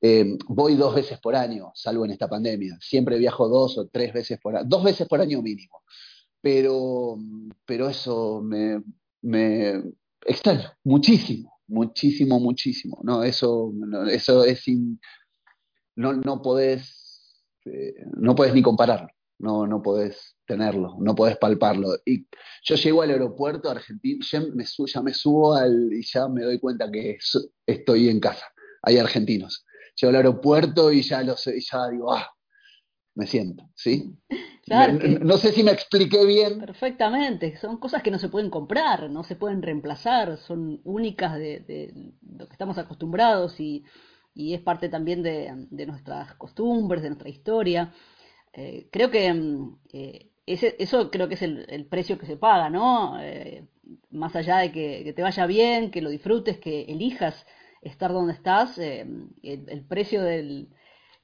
[0.00, 2.76] Eh, voy dos veces por año, salvo en esta pandemia.
[2.80, 5.82] Siempre viajo dos o tres veces por año, dos veces por año mínimo.
[6.40, 7.16] Pero,
[7.64, 8.82] pero eso me,
[9.22, 9.82] me
[10.26, 13.00] extraño muchísimo, muchísimo, muchísimo.
[13.02, 13.72] No, eso,
[14.10, 14.60] eso es
[15.96, 21.96] no, no podés, eh, no podés ni compararlo, no, no podés tenerlo, no podés palparlo.
[22.04, 22.26] Y
[22.64, 26.58] yo llego al aeropuerto argentino, ya me, ya me subo al, y ya me doy
[26.58, 27.18] cuenta que
[27.66, 28.46] estoy en casa,
[28.82, 29.64] hay argentinos.
[29.96, 32.28] Llego al aeropuerto y ya, lo sé, ya digo, ah,
[33.14, 34.12] me siento, ¿sí?
[35.20, 36.58] no, sé si me expliqué bien.
[36.58, 41.60] Perfectamente, son cosas que no se pueden comprar, no se pueden reemplazar, son únicas de,
[41.60, 43.84] de lo que estamos acostumbrados y
[44.34, 47.92] y es parte también de, nuestras costumbres, de nuestra historia.
[48.52, 52.68] Eh, creo que mm, eh, ese, eso creo que es el, precio que se paga,
[52.68, 53.18] ¿no?
[53.20, 53.64] Eh,
[54.10, 57.46] más allá de que, te vaya bien, que lo disfrutes, que elijas
[57.82, 60.68] estar donde estás, el, precio del,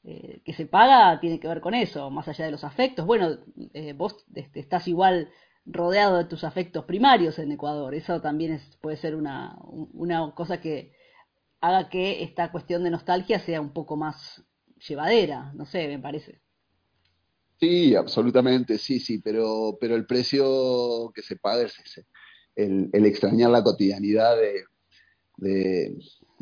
[0.03, 3.07] que se paga tiene que ver con eso, más allá de los afectos.
[3.07, 3.39] Bueno,
[3.97, 5.31] vos este, estás igual
[5.67, 9.59] rodeado de tus afectos primarios en Ecuador, eso también es, puede ser una,
[9.93, 10.93] una cosa que,
[11.61, 14.43] haga que esta cuestión de nostalgia sea un poco más
[14.89, 16.41] llevadera, no sé, me parece.
[17.59, 22.07] Sí, absolutamente, sí, sí, pero, pero el precio que se paga es ese,
[22.57, 24.37] el, extrañar la cotidianidad
[25.37, 25.95] de,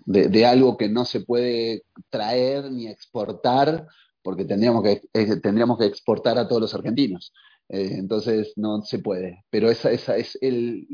[0.07, 3.87] de, algo que no se puede traer ni exportar
[4.23, 5.03] porque tendríamos que,
[5.39, 7.33] tendríamos que exportar a todos los argentinos.
[7.69, 9.45] Eh, entonces no se puede.
[9.51, 10.87] Pero esa, esa es el.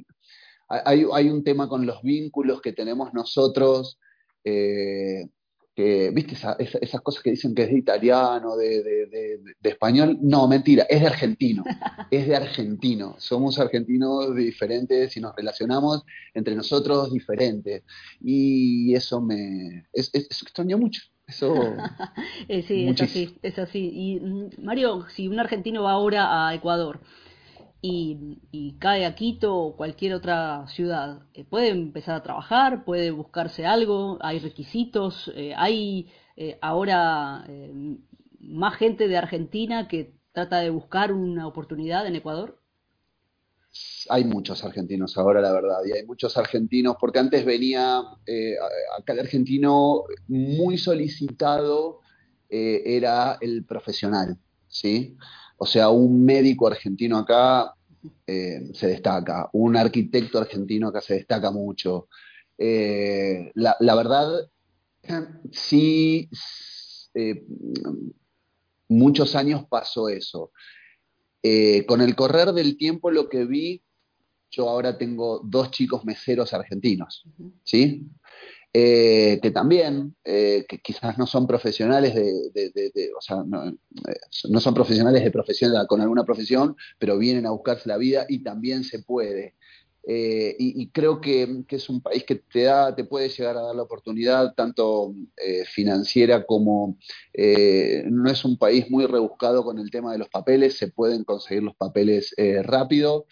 [0.68, 3.98] Hay, hay, un tema con los vínculos que tenemos nosotros.
[4.44, 5.26] Eh,
[5.74, 6.36] que, ¿viste?
[6.80, 10.18] esas cosas que dicen que es de italiano, de, de, español.
[10.22, 11.64] No, mentira, es de argentino.
[12.10, 13.16] es de argentino.
[13.18, 17.82] Somos argentinos diferentes y nos relacionamos entre nosotros diferentes.
[18.20, 19.86] Y eso me.
[19.92, 21.02] Es, extraño mucho.
[21.26, 21.54] Eso.
[22.48, 23.90] Eh, sí, es así, es así.
[23.92, 27.00] Y mm, Mario, si un argentino va ahora a Ecuador
[27.86, 32.84] y, cae a Quito o cualquier otra ciudad, eh, ¿puede empezar a trabajar?
[32.84, 34.18] ¿Puede buscarse algo?
[34.22, 35.30] ¿Hay requisitos?
[35.36, 37.46] Eh, ¿Hay eh, ahora
[38.40, 42.58] más gente de Argentina que trata de buscar una oportunidad en Ecuador?
[44.08, 49.20] Hay muchos argentinos ahora, la verdad, y hay muchos argentinos, porque antes venía acá el
[49.20, 52.00] argentino muy solicitado,
[52.48, 55.16] era el profesional, ¿sí?
[55.56, 57.74] O sea, un médico argentino acá
[58.26, 62.08] eh, se destaca, un arquitecto argentino acá se destaca mucho.
[62.58, 64.50] Eh, la, verdad,
[65.50, 66.28] sí,
[67.14, 67.44] eh,
[68.88, 70.52] muchos años pasó eso.
[71.86, 73.82] con el correr del tiempo lo que vi,
[74.50, 77.24] yo ahora tengo dos chicos meseros argentinos,
[77.64, 78.06] ¿sí?
[78.76, 83.74] Eh, que también, eh, que quizás no son profesionales de, o sea, no, eh,
[84.50, 88.40] no, son profesionales de profesión con alguna profesión, pero vienen a buscarse la vida y
[88.42, 89.54] también se puede.
[90.06, 93.76] Y, creo que, que, es un país que te da, te puede llegar a dar
[93.76, 95.14] la oportunidad tanto
[95.66, 96.98] financiera como
[97.34, 101.62] no es un país muy rebuscado con el tema de los papeles, se pueden conseguir
[101.62, 102.34] los papeles
[102.64, 103.26] rápido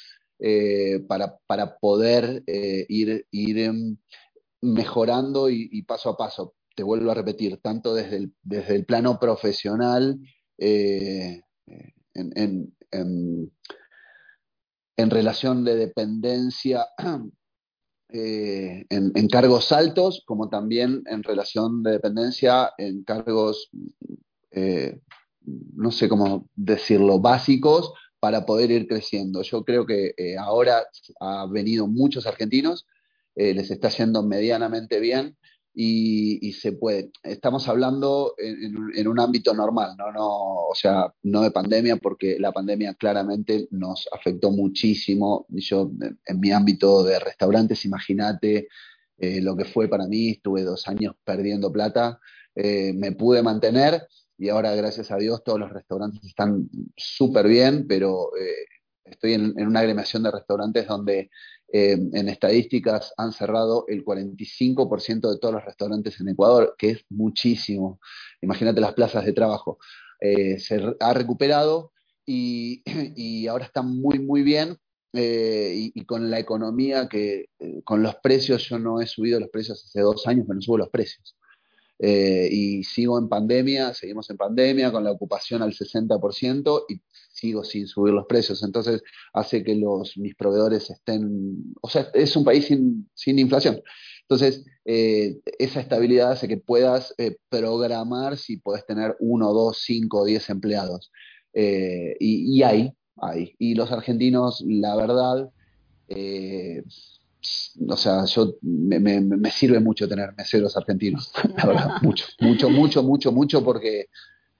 [1.09, 3.98] para, para, poder ir, ir en,
[4.62, 6.55] mejorando y, paso a paso.
[6.75, 10.18] Te vuelvo a repetir, tanto desde el, desde el plano profesional,
[10.57, 11.42] eh,
[12.14, 12.72] en,
[14.96, 16.87] relación de dependencia
[18.09, 23.70] eh, en, cargos altos, como también en relación de dependencia en cargos,
[24.53, 25.01] eh,
[25.40, 29.42] no sé cómo decirlo, básicos para poder ir creciendo.
[29.42, 30.85] Yo creo que ahora
[31.18, 32.87] ha venido muchos argentinos
[33.35, 35.37] eh, les está yendo medianamente bien
[35.75, 37.11] y, se puede.
[37.23, 40.12] Estamos hablando en, un ámbito normal, ¿no?
[40.12, 40.29] No,
[40.68, 45.47] o sea, no de pandemia, porque la pandemia claramente nos afectó muchísimo.
[45.49, 45.90] Yo,
[46.27, 48.68] en mi ámbito de restaurantes, imagínate
[49.18, 52.21] eh, lo que fue para mí, estuve dos años perdiendo plata,
[52.55, 57.87] eh, me pude mantener y ahora, gracias a Dios, todos los restaurantes están súper bien,
[57.87, 58.31] pero
[59.05, 61.31] estoy en, una agremiación de restaurantes donde
[61.75, 67.05] eh, en estadísticas han cerrado el 45% de todos los restaurantes en Ecuador, que es
[67.09, 67.99] muchísimo.
[68.43, 69.79] Imagínate las plazas de trabajo.
[70.21, 71.93] Eh, se ha recuperado
[72.27, 74.77] y, ahora está muy, muy bien.
[75.15, 77.47] Eh, y, con la economía que,
[77.85, 80.79] con los precios, yo no he subido los precios hace dos años, pero no subo
[80.79, 81.37] los precios.
[81.99, 87.01] y sigo en pandemia, seguimos en pandemia, con la ocupación al 60% y
[87.42, 88.62] sigo sin subir los precios.
[88.62, 89.02] Entonces
[89.33, 93.83] hace que los, mis proveedores estén, o sea, es un país sin, sin inflación.
[94.22, 100.24] Entonces, eh, esa estabilidad hace que puedas eh, programar si puedes tener uno, dos, cinco,
[100.24, 101.11] diez empleados.
[101.52, 103.55] Eh, y, hay, hay.
[103.59, 105.50] Y los argentinos, la verdad,
[107.88, 112.70] o sea, yo me, me, me, sirve mucho tener meseros argentinos, la verdad, mucho, mucho,
[112.70, 114.07] mucho, mucho, mucho, porque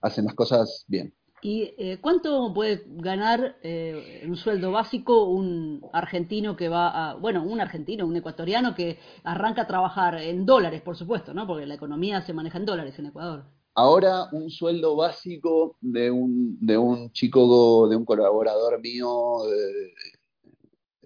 [0.01, 1.15] hacen las cosas bien.
[1.45, 7.43] ¿Y eh, cuánto puede ganar eh, un sueldo básico un argentino que va a, bueno,
[7.43, 11.45] un argentino, un ecuatoriano que arranca a trabajar en dólares, por supuesto, ¿no?
[11.45, 13.45] Porque la economía se maneja en dólares en Ecuador.
[13.75, 19.39] Ahora un sueldo básico de un, de un chico, de un colaborador mío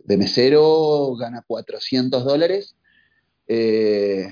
[0.05, 2.77] de, mesero gana 400 dólares.
[3.49, 4.29] Eh,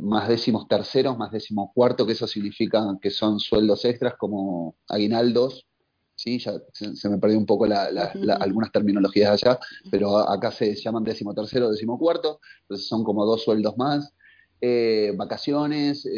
[0.00, 5.66] más décimos terceros, más décimos cuarto, que eso significa que son sueldos extras como aguinaldos,
[6.14, 6.38] ¿sí?
[6.38, 9.58] ya se, me perdió un poco algunas terminologías allá,
[9.90, 14.12] pero acá se llaman décimo tercero, décimo cuarto, entonces son como dos sueldos más.
[14.60, 16.08] Eh, vacaciones,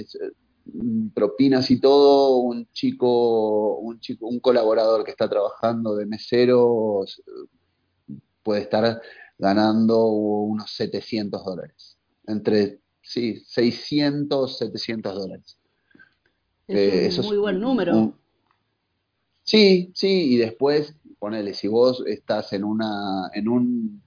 [0.65, 7.05] mm, propinas y todo, un chico, un chico, un colaborador que está trabajando de mesero
[8.43, 9.03] puede estar
[9.39, 15.59] ganando unos 700 dólares, entre sí, 600, 700 dólares.
[16.67, 18.15] Es un eh, muy buen número.
[19.43, 24.03] sí, sí, y después, ponele, si vos estás en, una, en, un,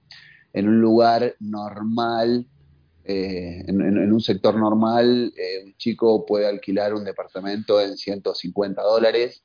[0.52, 2.46] en un lugar normal,
[3.04, 9.42] Eh, en, un sector normal, eh, un chico puede alquilar un departamento en 150 dólares.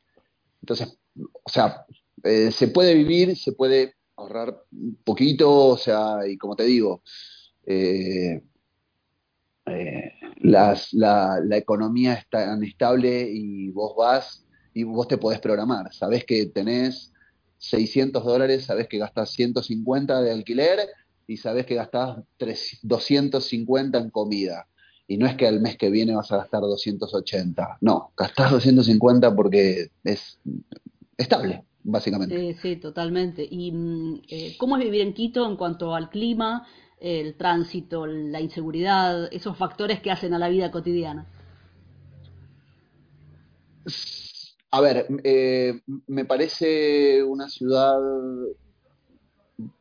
[0.62, 0.96] Entonces,
[1.44, 1.84] o sea,
[2.24, 7.02] eh, se puede vivir, se puede ahorrar un poquito, o sea, y como te digo,
[10.42, 15.94] las, la, la, economía es tan estable y vos vas y vos te podés programar.
[15.94, 17.12] Sabés que tenés
[17.58, 20.80] 600 dólares, sabés que gastás 150 de alquiler
[21.26, 22.18] y sabes que gastás
[22.84, 24.68] 250 en comida.
[25.08, 27.78] Y no es que al mes que viene vas a gastar 280.
[27.82, 30.40] No, gastás 250 porque es
[31.18, 32.36] estable, básicamente.
[32.36, 33.48] Sí, sí, totalmente.
[33.50, 36.68] ¿Y mm, eh, cómo es vivir en Quito en cuanto al clima,
[37.00, 41.26] el tránsito, la inseguridad, esos factores que hacen a la vida cotidiana?
[44.72, 47.98] A ver, eh, me parece una ciudad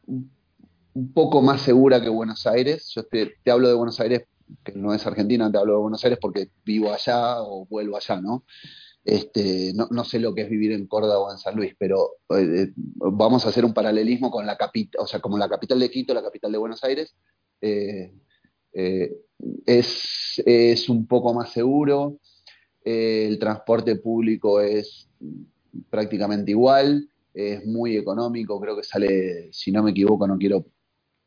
[0.06, 2.92] un poco más segura que Buenos Aires.
[2.94, 4.28] Yo te, hablo de Buenos Aires,
[4.64, 8.20] que no es Argentina, te hablo de Buenos Aires porque vivo allá o vuelvo allá,
[8.20, 8.44] ¿no?
[9.06, 12.72] Este, no, sé lo que es vivir en Córdoba o en San Luis, pero eh,
[12.76, 16.12] vamos a hacer un paralelismo con la capital, o sea, como la capital de Quito,
[16.12, 17.14] la capital de Buenos Aires,
[17.60, 18.12] eh,
[18.72, 19.16] eh,
[19.64, 22.18] es, es, un poco más seguro,
[22.84, 25.08] el transporte público es
[25.88, 30.66] prácticamente igual, es muy económico, creo que sale, si no me equivoco, no quiero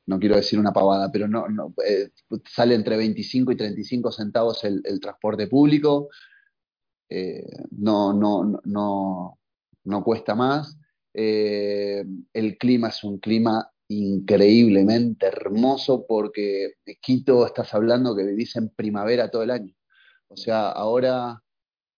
[0.10, 1.46] no quiero decir una pavada, pero no,
[1.88, 2.10] eh,
[2.52, 6.10] sale entre 25 y 35 centavos el, transporte público,
[7.10, 9.40] eh, no, no, no,
[9.84, 10.78] no, cuesta más.
[11.14, 18.70] Eh, el clima es un clima increíblemente hermoso porque Quito estás hablando que vivís en
[18.70, 19.74] primavera todo el año.
[20.28, 21.42] O sea, ahora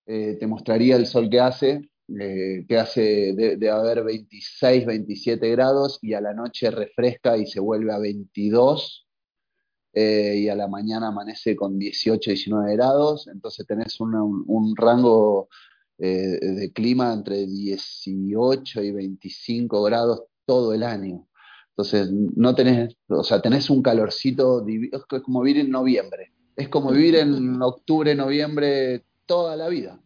[0.05, 6.13] te mostraría el sol que hace, eh, que hace de, haber 26, 27 grados y
[6.13, 9.07] a la noche refresca y se vuelve a 22
[9.93, 15.49] eh, y a la mañana amanece con 18, 19 grados, entonces tenés un, rango
[15.97, 21.27] eh, de clima entre 18 y 25 grados todo el año.
[21.69, 26.91] Entonces, no tenés, o sea, tenés un calorcito, es como vivir en noviembre, es como
[26.91, 30.01] vivir en octubre, noviembre toda la vida.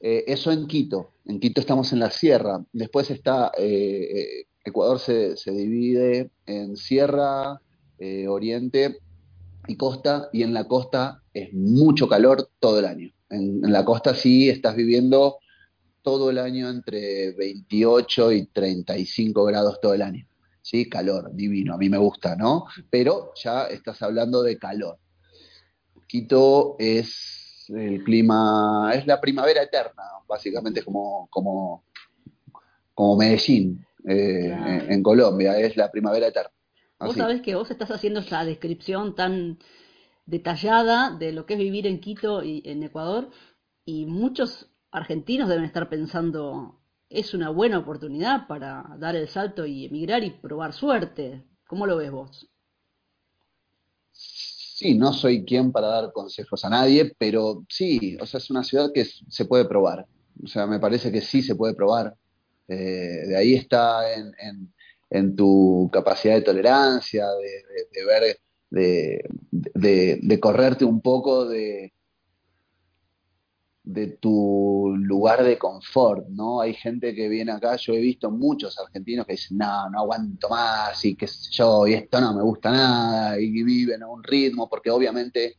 [0.00, 1.12] eso en Quito.
[1.28, 2.64] En Quito estamos en la sierra.
[2.72, 7.60] Después está, eh, eh, Ecuador se, divide en sierra,
[7.98, 8.98] eh, oriente
[9.68, 13.12] y costa, y en la costa es mucho calor todo el año.
[13.28, 15.36] En, la costa sí estás viviendo
[16.02, 20.26] todo el año entre 28 y 35 grados todo el año.
[20.62, 20.88] ¿sí?
[20.88, 22.64] Calor, divino, a mí me gusta, ¿no?
[22.90, 24.98] Pero ya estás hablando de calor.
[26.06, 31.84] Quito es el clima, es la primavera eterna, básicamente como, como,
[32.94, 36.57] como Medellín eh, en, Colombia, es la primavera eterna.
[37.00, 39.58] Vos sabés que vos estás haciendo esa descripción tan
[40.26, 43.30] detallada de lo que es vivir en Quito y en Ecuador,
[43.84, 49.86] y muchos argentinos deben estar pensando, es una buena oportunidad para dar el salto y
[49.86, 51.44] emigrar y probar suerte.
[51.66, 52.48] ¿Cómo lo ves vos?
[54.12, 58.62] Sí, no soy quien para dar consejos a nadie, pero sí, o sea, es una
[58.62, 60.06] ciudad que se puede probar.
[60.42, 62.14] O sea, me parece que sí se puede probar.
[62.68, 64.72] Eh, de ahí está en,
[65.36, 68.38] tu capacidad de tolerancia, de, ver,
[68.70, 71.92] de, correrte un poco de,
[73.88, 76.60] de tu lugar de confort, ¿no?
[76.60, 80.50] Hay gente que viene acá, yo he visto muchos argentinos que dicen, no, no aguanto
[80.50, 84.22] más, y qué sé yo, y esto no me gusta nada, y viven a un
[84.22, 85.56] ritmo, porque obviamente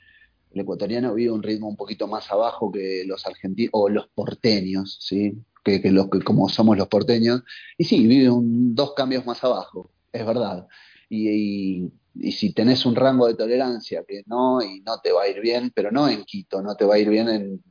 [0.51, 4.99] el ecuatoriano vive un ritmo un poquito más abajo que los argentinos, o los porteños,
[5.01, 5.33] ¿sí?
[5.63, 7.43] Que, que, los, que como somos los porteños,
[7.77, 10.67] y sí, vive un, dos cambios más abajo, es verdad.
[11.09, 15.27] y, y si tenés un rango de tolerancia que no, y no te va a
[15.27, 17.63] ir bien, pero no en Quito, no te va a ir bien en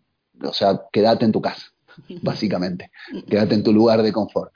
[0.43, 1.67] o sea, quédate en tu casa,
[2.23, 2.91] básicamente,
[3.29, 4.53] quédate en tu lugar de confort.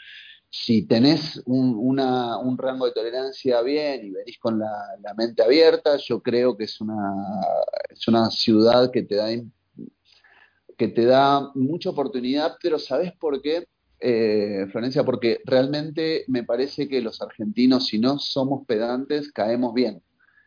[0.51, 1.97] Si tenés un,
[2.59, 4.71] rango de tolerancia bien y venís con la,
[5.16, 7.14] mente abierta, yo creo que es una,
[7.88, 9.29] es una ciudad que te da
[10.83, 13.69] que te da mucha oportunidad, pero ¿sabes por qué,
[14.01, 15.05] eh, Florencia?
[15.05, 20.03] Porque realmente me parece que los argentinos, si no somos pedantes, caemos bien,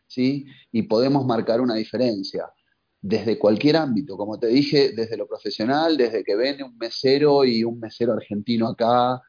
[0.06, 0.44] ¿sí?
[0.72, 2.52] Y podemos marcar una diferencia
[3.00, 7.64] desde cualquier ámbito, como te dije, desde lo profesional, desde que viene un mesero y
[7.64, 9.22] un mesero argentino acá,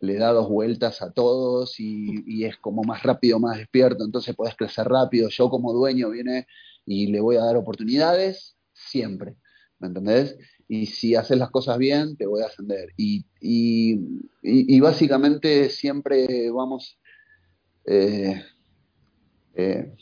[0.00, 4.54] le da dos vueltas a todos y, es como más rápido, más despierto, entonces puedes
[4.54, 5.28] crecer rápido.
[5.28, 6.46] Yo como dueño viene
[6.86, 9.34] y le voy a dar oportunidades siempre,
[9.82, 10.38] ¿me entendés?
[10.68, 12.88] Y si haces las cosas bien, te voy a ascender.
[12.96, 16.98] Y, y, básicamente siempre vamos...
[17.84, 18.40] Eh,
[19.54, 19.92] eh,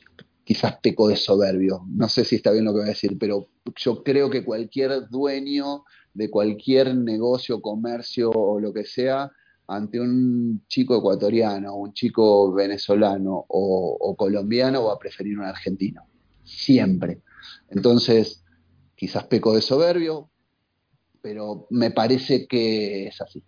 [0.44, 3.48] quizás peco de soberbio, no sé si está bien lo que voy a decir, pero
[3.76, 9.30] yo creo que cualquier dueño de cualquier negocio, comercio o lo que sea,
[9.68, 16.02] ante un chico ecuatoriano, un chico venezolano o, colombiano, va a preferir un argentino.
[16.42, 17.22] Siempre.
[17.68, 18.39] Entonces,
[19.00, 20.30] quizás peco de soberbio,
[21.22, 23.42] pero me parece que es así.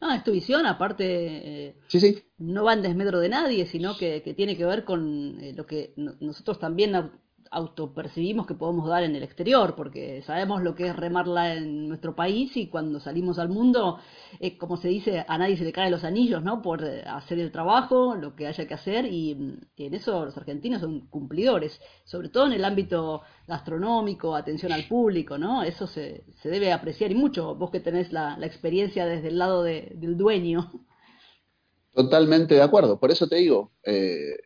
[0.00, 2.24] Ah, es tu visión, aparte, eh, sí, sí.
[2.38, 5.94] no va en desmedro de nadie, sino que, tiene que ver con eh, lo que
[5.96, 7.12] nosotros también
[7.54, 12.14] autopercibimos que podemos dar en el exterior, porque sabemos lo que es remarla en nuestro
[12.14, 13.98] país y cuando salimos al mundo,
[14.40, 16.60] eh, como se dice, a nadie se le caen los anillos, ¿no?
[16.60, 20.36] Por eh, hacer el trabajo, lo que haya que hacer, y, mm, en eso los
[20.36, 25.62] argentinos son cumplidores, sobre todo en el ámbito gastronómico, atención al público, ¿no?
[25.62, 29.38] Eso se, se debe apreciar y mucho, vos que tenés la, la experiencia desde el
[29.38, 30.72] lado del dueño.
[31.92, 34.36] Totalmente de acuerdo, por eso te digo, eh,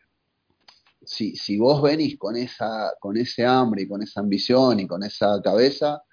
[1.09, 5.01] si, si vos venís con, esa, con ese hambre y con esa ambición y con
[5.03, 6.03] esa cabeza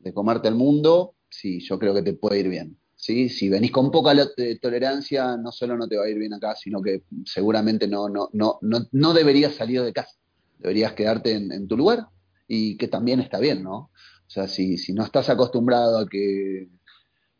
[0.00, 2.76] de comerte el mundo, sí, yo creo que te puede ir bien.
[2.96, 3.28] ¿sí?
[3.28, 4.12] Si venís con poca
[4.60, 8.30] tolerancia, no solo no te va a ir bien acá, sino que seguramente no, no,
[8.32, 10.16] no, no, no deberías salir de casa.
[10.58, 12.08] Deberías quedarte en, tu lugar
[12.48, 13.76] y que también está bien, ¿no?
[13.76, 16.68] O sea, si, si no estás acostumbrado a que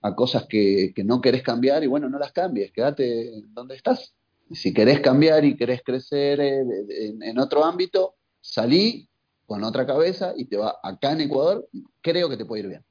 [0.03, 4.15] a cosas que, que no querés cambiar y bueno, no las cambies, quédate donde estás
[4.51, 6.65] si querés cambiar y querés crecer eh,
[7.21, 9.09] en, otro ámbito, salí
[9.47, 11.69] con otra cabeza y te va acá en Ecuador,
[12.01, 12.85] creo que te puede ir bien.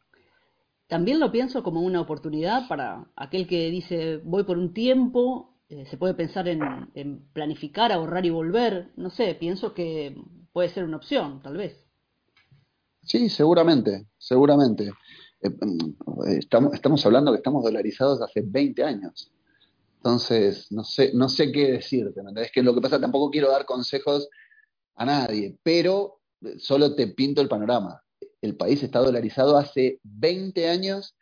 [0.87, 5.85] También lo pienso como una oportunidad para aquel que dice voy por un tiempo, eh,
[5.89, 10.15] se puede pensar en, planificar, ahorrar y volver, no sé, pienso que
[10.51, 11.85] puede ser una opción, tal vez.
[13.03, 14.91] Sí, seguramente, seguramente.
[15.41, 19.31] Eh, mm, estamos, estamos hablando que estamos dolarizados hace 20 años.
[20.03, 23.51] Entonces, no sé, no sé qué decirte, ¿me Es que lo que pasa, tampoco quiero
[23.51, 24.27] dar consejos
[24.95, 26.21] a nadie, pero
[26.57, 28.01] solo te pinto el panorama.
[28.41, 31.15] El país está dolarizado hace 20 años.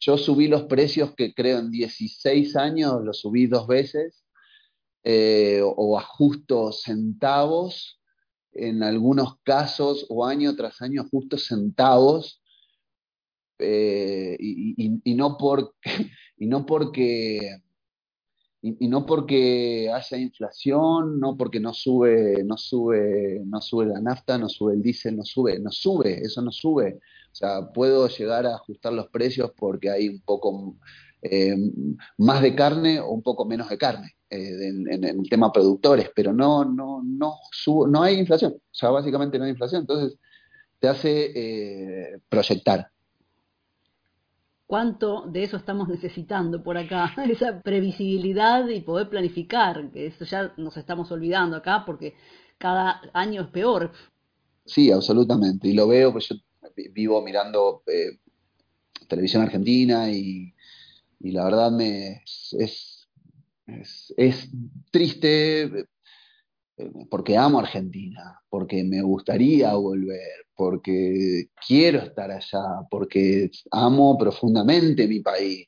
[0.00, 4.24] Yo subí los precios que creo en 16 años, los subí dos veces,
[5.04, 8.00] eh, o ajusto centavos,
[8.52, 12.42] en algunos casos, o año tras año, justo centavos,
[13.60, 15.36] eh, y, no
[16.36, 17.60] y no porque
[18.60, 24.36] y, no porque haya inflación, no porque no sube, no sube, no sube la nafta,
[24.36, 26.98] no sube el diésel, no sube, no sube, eso no sube.
[27.32, 30.76] O sea, puedo llegar a ajustar los precios porque hay un poco
[31.22, 31.56] eh,
[32.18, 36.32] más de carne o un poco menos de carne eh, en, el tema productores, pero
[36.32, 37.34] no, no, no,
[37.86, 38.54] no hay inflación.
[38.54, 39.82] O sea, básicamente no hay inflación.
[39.82, 40.18] Entonces,
[40.80, 42.90] te hace eh, proyectar
[44.68, 50.52] cuánto de eso estamos necesitando por acá, esa previsibilidad y poder planificar, que eso ya
[50.58, 52.14] nos estamos olvidando acá porque
[52.58, 53.90] cada año es peor.
[54.64, 56.36] Sí, absolutamente, y lo veo, pues yo
[56.92, 58.18] vivo mirando eh,
[59.08, 60.54] televisión argentina y,
[61.20, 63.06] la verdad me es,
[64.16, 64.50] es
[64.92, 65.88] triste
[67.10, 75.20] porque amo Argentina, porque me gustaría volver, porque quiero estar allá, porque amo profundamente mi
[75.20, 75.66] país.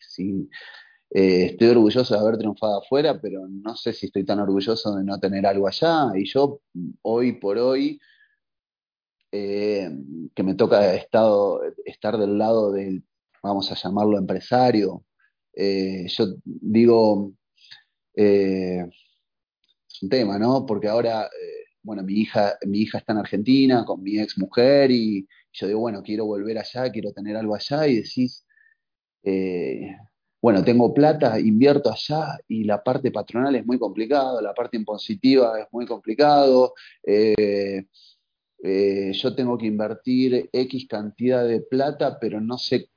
[1.12, 5.04] Eh, estoy orgulloso de haber triunfado afuera, pero no sé si estoy tan orgulloso de
[5.04, 6.08] no tener algo allá.
[6.14, 6.60] Y yo,
[7.02, 8.00] hoy por hoy,
[9.32, 9.90] eh,
[10.34, 13.04] que me toca estado, estar del lado del,
[13.42, 15.04] vamos a llamarlo empresario,
[15.54, 17.32] eh, yo digo,
[20.02, 20.66] un tema, ¿no?
[20.66, 24.90] Porque ahora, eh, bueno, mi hija, mi hija está en Argentina con mi ex mujer
[24.90, 28.46] y yo digo, bueno, quiero volver allá, quiero tener algo allá y decís,
[29.24, 29.96] eh,
[30.42, 35.60] bueno, tengo plata, invierto allá y la parte patronal es muy complicado, la parte impositiva
[35.60, 36.74] es muy complicado.
[38.62, 42.90] Eh, yo tengo que invertir X cantidad de plata, pero no sé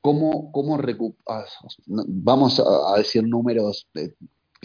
[0.00, 1.46] cómo, cómo recuperar,
[1.86, 3.88] vamos a, decir números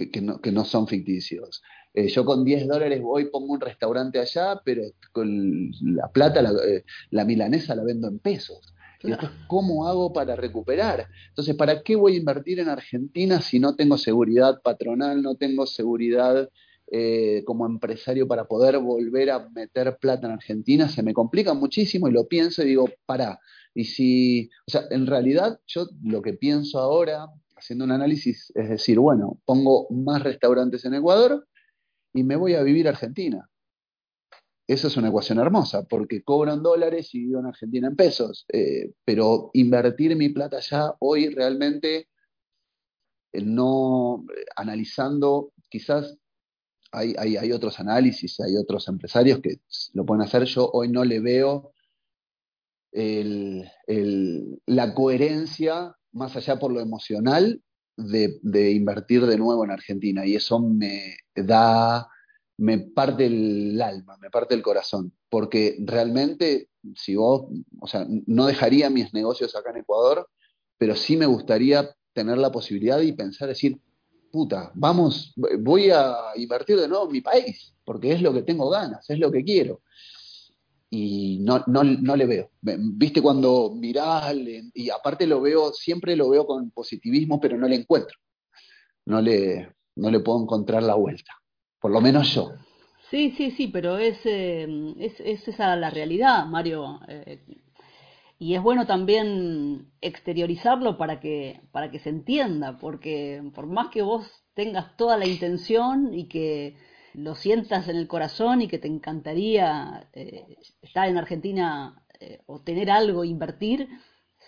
[0.07, 1.61] que, no, son ficticios.
[1.93, 6.51] Eh, yo con 10 dólares voy, pongo un restaurante allá, pero con la plata, la,
[6.51, 8.73] eh, milanesa la vendo en pesos.
[9.01, 11.07] Y después, ¿cómo hago para recuperar?
[11.29, 15.65] Entonces, ¿para qué voy a invertir en Argentina si no tengo seguridad patronal, no tengo
[15.65, 16.49] seguridad
[16.91, 20.89] eh, como empresario para poder volver a meter plata en Argentina?
[20.89, 23.39] Se me complica muchísimo y lo pienso y digo, para.
[23.73, 27.27] Y si, o sea, en realidad yo lo que pienso ahora,
[27.60, 31.47] haciendo un análisis, es decir, bueno, pongo más restaurantes en Ecuador
[32.14, 33.49] y me voy a vivir a Argentina.
[34.68, 38.45] Esa es una ecuación hermosa, porque cobran dólares y vivo en Argentina en pesos.
[38.53, 42.07] Eh, pero invertir mi plata allá hoy realmente,
[43.34, 46.18] eh, no, analizando, quizás
[46.91, 49.60] hay, otros análisis, hay otros empresarios que
[49.93, 50.43] lo pueden hacer.
[50.45, 51.72] Yo hoy no le veo
[54.66, 57.62] la coherencia, más allá por lo emocional,
[57.95, 60.26] de, de, invertir de nuevo en Argentina.
[60.26, 62.07] Y eso me da,
[62.57, 65.14] me parte el alma, me parte el corazón.
[65.30, 67.47] Porque realmente, si vos,
[67.82, 70.28] o sea, no dejaría mis negocios acá en Ecuador,
[70.78, 73.80] pero sí me gustaría tener la posibilidad y pensar, decir,
[74.32, 78.70] puta, vamos, voy a invertir de nuevo en mi país, porque es lo que tengo
[78.70, 79.82] ganas, es lo que quiero.
[80.89, 82.49] Y no, no, no le veo.
[82.61, 84.33] Viste cuando mirás,
[84.73, 88.17] y aparte lo veo, siempre lo veo con positivismo, pero no le encuentro.
[89.05, 91.33] No le, no le puedo encontrar la vuelta.
[91.79, 92.51] Por lo menos yo.
[93.09, 94.67] Sí, sí, sí, pero es, eh,
[94.99, 96.99] es, es, esa la realidad, Mario.
[97.07, 97.43] Eh,
[98.37, 104.01] y es bueno también exteriorizarlo para que, para que se entienda, porque por más que
[104.01, 106.77] vos tengas toda la intención y que
[107.14, 112.62] lo sientas en el corazón y que te encantaría eh, estar en Argentina eh, o
[112.62, 113.89] tener algo, invertir,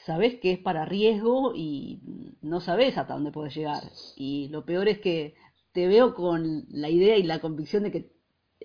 [0.05, 1.99] sabes que es para riesgo y
[2.41, 3.83] no sabes hasta dónde puedes llegar.
[4.15, 5.35] Y lo peor es que
[5.71, 8.11] te veo con la idea y la convicción de que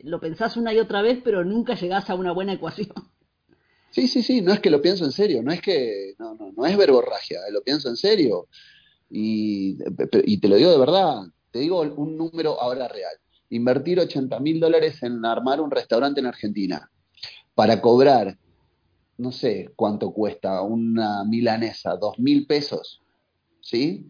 [0.02, 2.92] lo pensás una y otra vez, pero nunca llegás a una buena ecuación.
[3.90, 6.52] Sí, sí, sí, no es que lo pienso en serio, no es que, no, no,
[6.52, 8.48] no es verborragia, lo pienso en serio.
[9.08, 9.78] Y,
[10.24, 13.16] y te lo digo de verdad, te digo un número ahora real.
[13.50, 16.90] Invertir 80 mil dólares en armar un restaurante en Argentina
[17.54, 18.36] para cobrar,
[19.18, 23.02] no sé cuánto cuesta una milanesa, dos mil pesos,
[23.60, 24.06] ¿sí?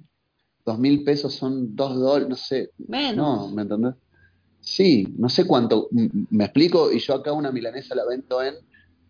[0.65, 2.71] Dos mil pesos son dos dólares, no sé.
[2.79, 3.17] Menos.
[3.17, 3.95] No, ¿me entendés?
[4.61, 8.57] Sí, no sé cuánto, me explico, y yo acá una milanesa la vendo en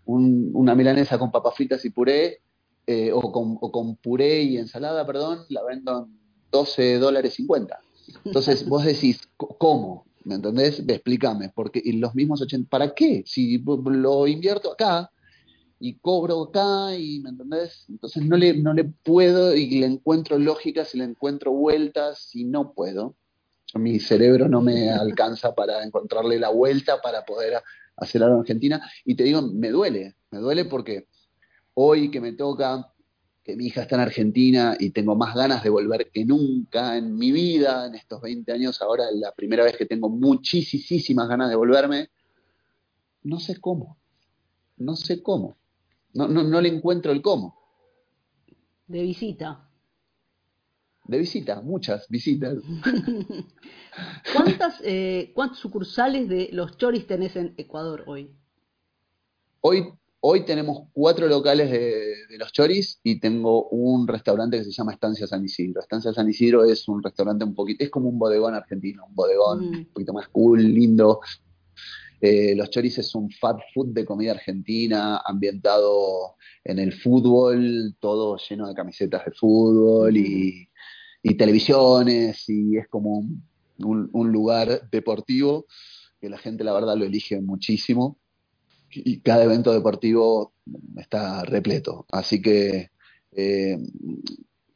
[0.05, 2.41] un, una milanesa con papas fritas y puré,
[2.87, 6.19] eh, o, con, o, con, puré y ensalada, perdón, la vendo en
[6.53, 7.81] 12 dólares 50.
[8.25, 10.05] Entonces vos decís, ¿cómo?
[10.27, 10.83] ¿Me entendés?
[10.85, 13.23] Explícame, porque los mismos 80, ¿para qué?
[13.25, 15.09] Si lo invierto acá
[15.79, 17.85] y cobro acá y, ¿me entendés?
[17.89, 22.43] Entonces no le, no le puedo y le encuentro lógicas y le encuentro vueltas y
[22.43, 23.15] no puedo.
[23.75, 27.63] Mi cerebro no me alcanza para encontrarle la vuelta para poder
[27.97, 28.91] hacer algo en Argentina.
[29.05, 31.07] Y te digo, me duele, me duele porque
[31.75, 32.93] hoy que me toca,
[33.47, 37.17] que mi hija está en Argentina y tengo más ganas de volver que nunca en
[37.17, 41.49] mi vida, en estos 20 años, ahora es la primera vez que tengo muchísimas ganas
[41.49, 42.11] de volverme,
[43.23, 43.97] no sé cómo,
[44.79, 45.57] no sé cómo,
[46.13, 47.57] no, no, no le encuentro el cómo.
[48.89, 49.67] De visita
[51.07, 52.59] de visita, muchas visitas.
[54.33, 58.31] ¿Cuántas, eh, ¿Cuántos sucursales de los choris tenés en Ecuador hoy?
[59.61, 59.93] Hoy,
[60.27, 64.93] hoy tenemos cuatro locales de, de, los choris y tengo un restaurante que se llama
[64.93, 65.81] Estancia San Isidro.
[65.81, 69.71] Estancia San Isidro es un restaurante un poquito, es como un bodegón argentino, un bodegón
[69.71, 69.77] mm.
[69.79, 71.21] un poquito más cool, lindo.
[72.21, 78.39] Eh, los choris es un fat food de comida argentina, ambientado en el fútbol, todo
[78.39, 80.69] lleno de camisetas de fútbol y
[81.29, 83.19] y televisiones y es como
[83.79, 85.67] un, un, lugar deportivo
[86.21, 88.21] que la gente la verdad lo elige muchísimo
[89.05, 90.53] y cada evento deportivo
[90.97, 92.07] está repleto.
[92.11, 92.91] Así que
[93.33, 93.79] eh,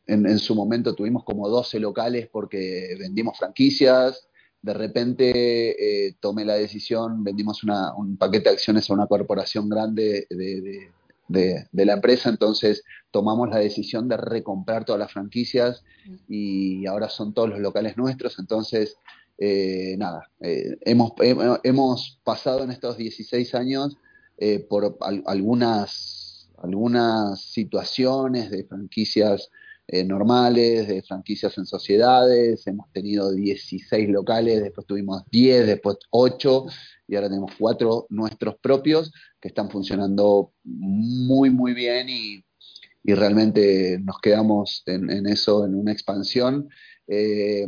[0.06, 4.28] en, su momento tuvimos como 12 locales porque vendimos franquicias,
[4.60, 9.68] de repente eh, tomé la decisión, vendimos una, un paquete de acciones a una corporación
[9.68, 10.90] grande de,
[11.72, 15.84] la empresa, entonces tomamos la decisión de recomprar todas las franquicias
[16.28, 18.96] y ahora son todos los locales nuestros, entonces
[19.38, 21.12] eh, nada, hemos,
[21.62, 23.96] hemos pasado en estos 16 años
[24.42, 29.50] eh, por al, algunas, algunas situaciones de franquicias
[29.86, 36.64] eh, normales, de franquicias en sociedades, hemos tenido 16 locales, después tuvimos 10, después 8
[37.06, 42.42] y ahora tenemos 4 nuestros propios que están funcionando muy, muy bien y,
[43.02, 46.70] y realmente nos quedamos en, en, eso, en una expansión
[47.12, 47.66] eh,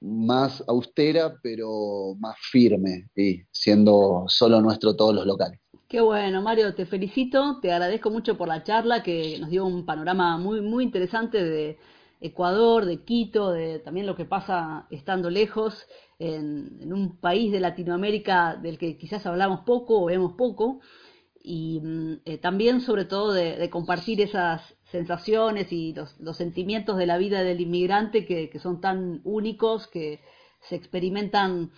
[0.00, 5.58] más austera, pero más firme, y siendo solo nuestro todos los locales.
[5.88, 9.86] Qué bueno, Mario, te felicito, te agradezco mucho por la charla que nos dio un
[9.86, 11.78] panorama muy, muy interesante de
[12.20, 15.86] Ecuador, de Quito, de también lo que pasa estando lejos
[16.18, 20.80] en, un país de Latinoamérica del que quizás hablamos poco o vemos poco,
[21.40, 21.80] y
[22.24, 27.60] eh, también sobre todo de, compartir esas sensaciones y los, sentimientos de la vida del
[27.60, 30.18] inmigrante que son tan únicos, que
[30.62, 31.70] se experimentan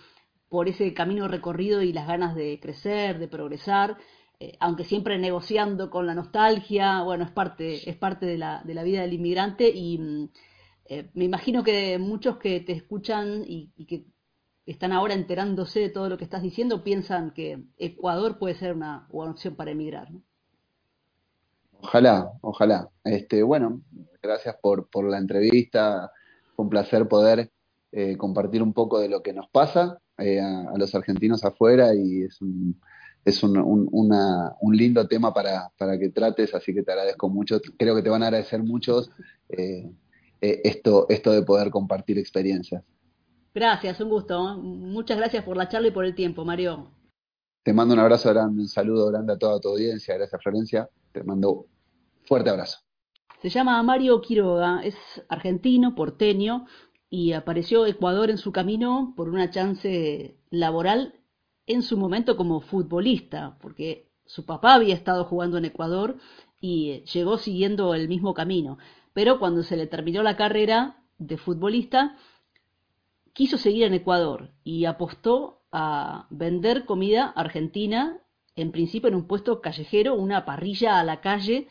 [0.49, 3.97] por ese camino recorrido y las ganas de crecer, de progresar,
[4.39, 8.73] eh, aunque siempre negociando con la nostalgia, bueno, es parte, es parte de, la, de
[8.73, 10.29] la vida del inmigrante y mm,
[10.85, 14.05] eh, me imagino que muchos que te escuchan y, que
[14.65, 19.07] están ahora enterándose de todo lo que estás diciendo, piensan que Ecuador puede ser una
[19.09, 20.07] buena opción para emigrar.
[21.81, 22.89] Ojalá, ojalá.
[23.03, 23.81] Este, bueno,
[24.21, 26.11] gracias por, por la entrevista.
[26.55, 27.51] Fue un placer poder
[27.91, 32.23] eh, compartir un poco de lo que nos pasa eh, a, los argentinos afuera y
[32.23, 32.79] es un,
[33.25, 37.59] es un, un, lindo tema para, para, que trates, así que te agradezco mucho.
[37.77, 39.09] Creo que te van a agradecer muchos
[39.49, 39.91] eh,
[40.39, 42.83] esto, esto de poder compartir experiencias.
[43.53, 44.57] Gracias, un gusto.
[44.57, 46.91] Muchas gracias por la charla y por el tiempo, Mario.
[47.63, 50.15] Te mando un abrazo grande, un saludo grande a toda tu audiencia.
[50.15, 50.89] Gracias, Florencia.
[51.11, 51.65] Te mando
[52.25, 52.79] fuerte abrazo.
[53.41, 54.95] Se llama Mario Quiroga, es
[55.29, 56.65] argentino, porteño,
[57.09, 61.15] y apareció Ecuador en su camino por una chance laboral
[61.65, 66.17] en su momento como futbolista, porque su papá había estado jugando en Ecuador
[66.61, 68.77] y llegó siguiendo el mismo camino.
[69.13, 72.15] Pero cuando se le terminó la carrera de futbolista,
[73.33, 78.19] quiso seguir en Ecuador y apostó a vender comida argentina,
[78.55, 81.67] en principio en un puesto callejero, una parrilla a la calle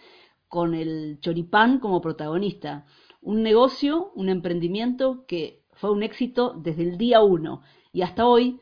[0.48, 2.86] con el choripán como protagonista.
[3.20, 7.62] Un negocio, un emprendimiento que fue un éxito desde el día uno
[7.92, 8.60] y hasta hoy,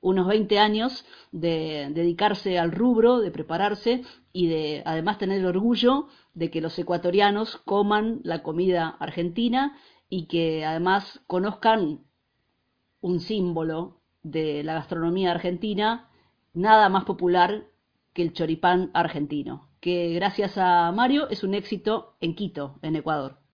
[0.00, 6.08] unos 20 años de dedicarse al rubro, de prepararse y de además tener el orgullo
[6.34, 9.76] de que los ecuatorianos coman la comida argentina
[10.08, 12.00] y que además conozcan
[13.00, 16.10] un símbolo de la gastronomía argentina,
[16.52, 17.66] nada más popular
[18.12, 23.41] que el choripán argentino, que gracias a Mario es un éxito en Quito, en Ecuador.